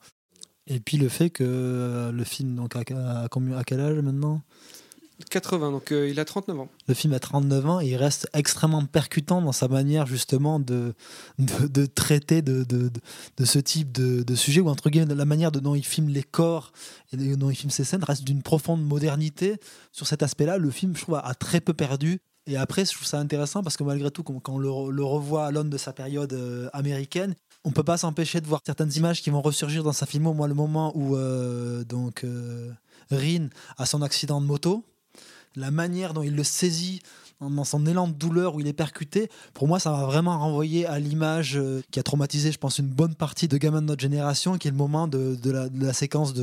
Et 0.66 0.81
puis 0.81 0.97
le 0.97 1.09
fait 1.09 1.31
que 1.31 2.11
le 2.12 2.25
film, 2.25 2.55
donc 2.55 2.77
à, 2.77 2.81
à 2.81 3.64
quel 3.64 3.81
âge 3.81 3.99
maintenant? 3.99 4.42
80, 5.29 5.71
donc 5.71 5.93
euh, 5.93 6.09
il 6.09 6.21
a 6.21 6.25
39 6.25 6.61
ans. 6.61 6.69
Le 6.87 6.95
film 6.95 7.13
a 7.13 7.19
39 7.19 7.67
ans 7.67 7.81
et 7.81 7.89
il 7.89 7.97
reste 7.97 8.29
extrêmement 8.33 8.85
percutant 8.85 9.43
dans 9.43 9.53
sa 9.53 9.69
manière 9.69 10.07
justement 10.07 10.61
de, 10.61 10.95
de, 11.39 11.87
traiter 11.87 12.43
de, 12.43 12.65
de, 12.65 12.91
de, 13.37 13.45
ce 13.45 13.59
type 13.59 13.93
de, 13.93 14.35
sujet, 14.35 14.61
ou 14.61 14.69
entre 14.69 14.91
guillemets, 14.91 15.15
la 15.15 15.25
manière 15.25 15.53
dont 15.53 15.75
il 15.75 15.85
filme 15.85 16.09
les 16.09 16.23
corps 16.23 16.73
et 17.13 17.37
dont 17.37 17.51
il 17.51 17.57
filme 17.57 17.71
ces 17.71 17.85
scènes 17.85 18.05
reste 18.05 18.25
d'une 18.25 18.43
profonde 18.43 18.85
modernité. 18.85 19.57
Sur 19.93 20.07
cet 20.07 20.23
aspect-là, 20.23 20.59
le 20.59 20.71
film, 20.71 20.97
je 20.97 21.03
trouve, 21.03 21.17
a, 21.17 21.35
très 21.35 21.61
peu 21.61 21.75
perdu. 21.75 22.19
Et 22.47 22.57
après, 22.57 22.85
je 22.85 22.93
trouve 22.93 23.07
ça 23.07 23.19
intéressant 23.19 23.63
parce 23.63 23.77
que 23.77 23.85
malgré 23.85 24.11
tout, 24.11 24.23
quand 24.25 24.53
on 24.53 24.59
le, 24.59 25.05
revoit 25.05 25.47
à 25.47 25.51
l'aune 25.51 25.71
de 25.71 25.79
sa 25.79 25.93
période 25.93 26.33
euh, 26.33 26.69
américaine, 26.73 27.35
on 27.65 27.71
peut 27.71 27.85
pas 27.85 27.97
s'empêcher 27.97 28.41
de 28.41 28.47
voir 28.47 28.61
certaines 28.67 28.93
images 28.97 29.23
qui 29.23 29.31
vont 29.31 29.41
ressurgir 29.41 29.85
dans 29.85 29.93
sa 29.93 30.07
film. 30.07 30.25
Moi, 30.25 30.49
le 30.49 30.55
moment 30.55 30.93
où 30.97 31.17
euh, 31.17 31.85
donc 31.85 32.27
Rin 33.11 33.49
a 33.77 33.87
son 33.87 34.03
accident 34.03 34.41
de 34.41 34.47
moto, 34.47 34.85
la 35.57 35.71
manière 35.71 36.15
dont 36.15 36.23
il 36.23 36.35
le 36.35 36.45
saisit 36.45 37.03
dans 37.51 37.65
son 37.65 37.87
élan 37.87 38.09
de 38.09 38.12
douleur 38.12 38.55
où 38.55 38.61
il 38.61 38.67
est 38.67 38.73
percuté, 38.73 39.29
pour 39.55 39.67
moi, 39.67 39.79
ça 39.79 39.91
m'a 39.91 40.05
vraiment 40.05 40.38
renvoyé 40.38 40.87
à 40.87 40.99
l'image 40.99 41.57
euh, 41.57 41.83
qui 41.91 41.99
a 41.99 42.03
traumatisé, 42.03 42.53
je 42.53 42.59
pense, 42.59 42.79
une 42.79 42.87
bonne 42.87 43.15
partie 43.15 43.49
de 43.49 43.57
gamins 43.57 43.83
de 43.83 43.87
notre 43.87 44.01
génération, 44.01 44.59
qui 44.59 44.69
est 44.69 44.71
le 44.71 44.77
moment 44.77 45.09
de, 45.09 45.37
la, 45.45 45.93
séquence 45.93 46.35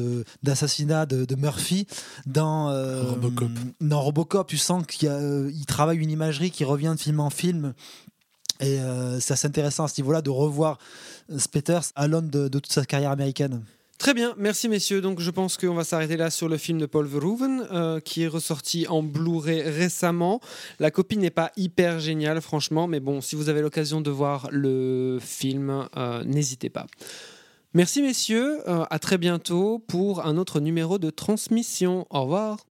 d'assassinat 0.43 1.05
de, 1.05 1.35
Murphy 1.35 1.87
dans, 2.25 2.69
euh, 2.69 3.03
Robocop. 3.03 3.49
dans 3.81 4.01
Robocop. 4.01 4.47
Tu 4.47 4.57
sens 4.57 4.85
qu'il 4.85 5.09
euh, 5.09 5.51
travaille 5.67 5.97
une 5.97 6.11
imagerie 6.11 6.51
qui 6.51 6.65
revient 6.65 6.93
de 6.95 7.01
film 7.01 7.19
en 7.19 7.29
film. 7.29 7.73
Et 8.61 8.77
c'est 9.21 9.35
assez 9.35 9.47
intéressant 9.47 9.85
à 9.85 9.87
ce 9.87 10.01
niveau-là 10.01 10.21
de 10.21 10.29
revoir 10.29 10.79
Spetters 11.37 11.93
à 11.95 12.09
l'aune 12.09 12.29
de 12.29 12.49
toute 12.49 12.73
sa 12.73 12.83
carrière 12.83 13.11
américaine. 13.11 13.63
Très 13.99 14.13
bien, 14.13 14.33
merci 14.37 14.69
messieurs. 14.69 15.01
Donc 15.01 15.19
je 15.19 15.29
pense 15.29 15.57
qu'on 15.57 15.73
va 15.73 15.83
s'arrêter 15.83 16.15
là 16.15 16.29
sur 16.29 16.47
le 16.47 16.55
film 16.55 16.79
de 16.79 16.85
Paul 16.85 17.05
Verhoeven 17.05 17.67
euh, 17.69 17.99
qui 17.99 18.23
est 18.23 18.27
ressorti 18.27 18.87
en 18.87 19.03
Blu-ray 19.03 19.61
récemment. 19.61 20.39
La 20.79 20.89
copie 20.89 21.17
n'est 21.17 21.29
pas 21.29 21.51
hyper 21.57 21.99
géniale 21.99 22.39
franchement, 22.39 22.87
mais 22.87 23.01
bon, 23.01 23.19
si 23.19 23.35
vous 23.35 23.49
avez 23.49 23.61
l'occasion 23.61 23.99
de 23.99 24.09
voir 24.09 24.47
le 24.51 25.19
film, 25.21 25.89
euh, 25.97 26.23
n'hésitez 26.23 26.69
pas. 26.69 26.85
Merci 27.73 28.01
messieurs, 28.01 28.61
euh, 28.69 28.85
à 28.89 28.99
très 28.99 29.17
bientôt 29.17 29.79
pour 29.79 30.25
un 30.25 30.37
autre 30.37 30.61
numéro 30.61 30.97
de 30.97 31.09
transmission. 31.09 32.07
Au 32.09 32.21
revoir. 32.21 32.68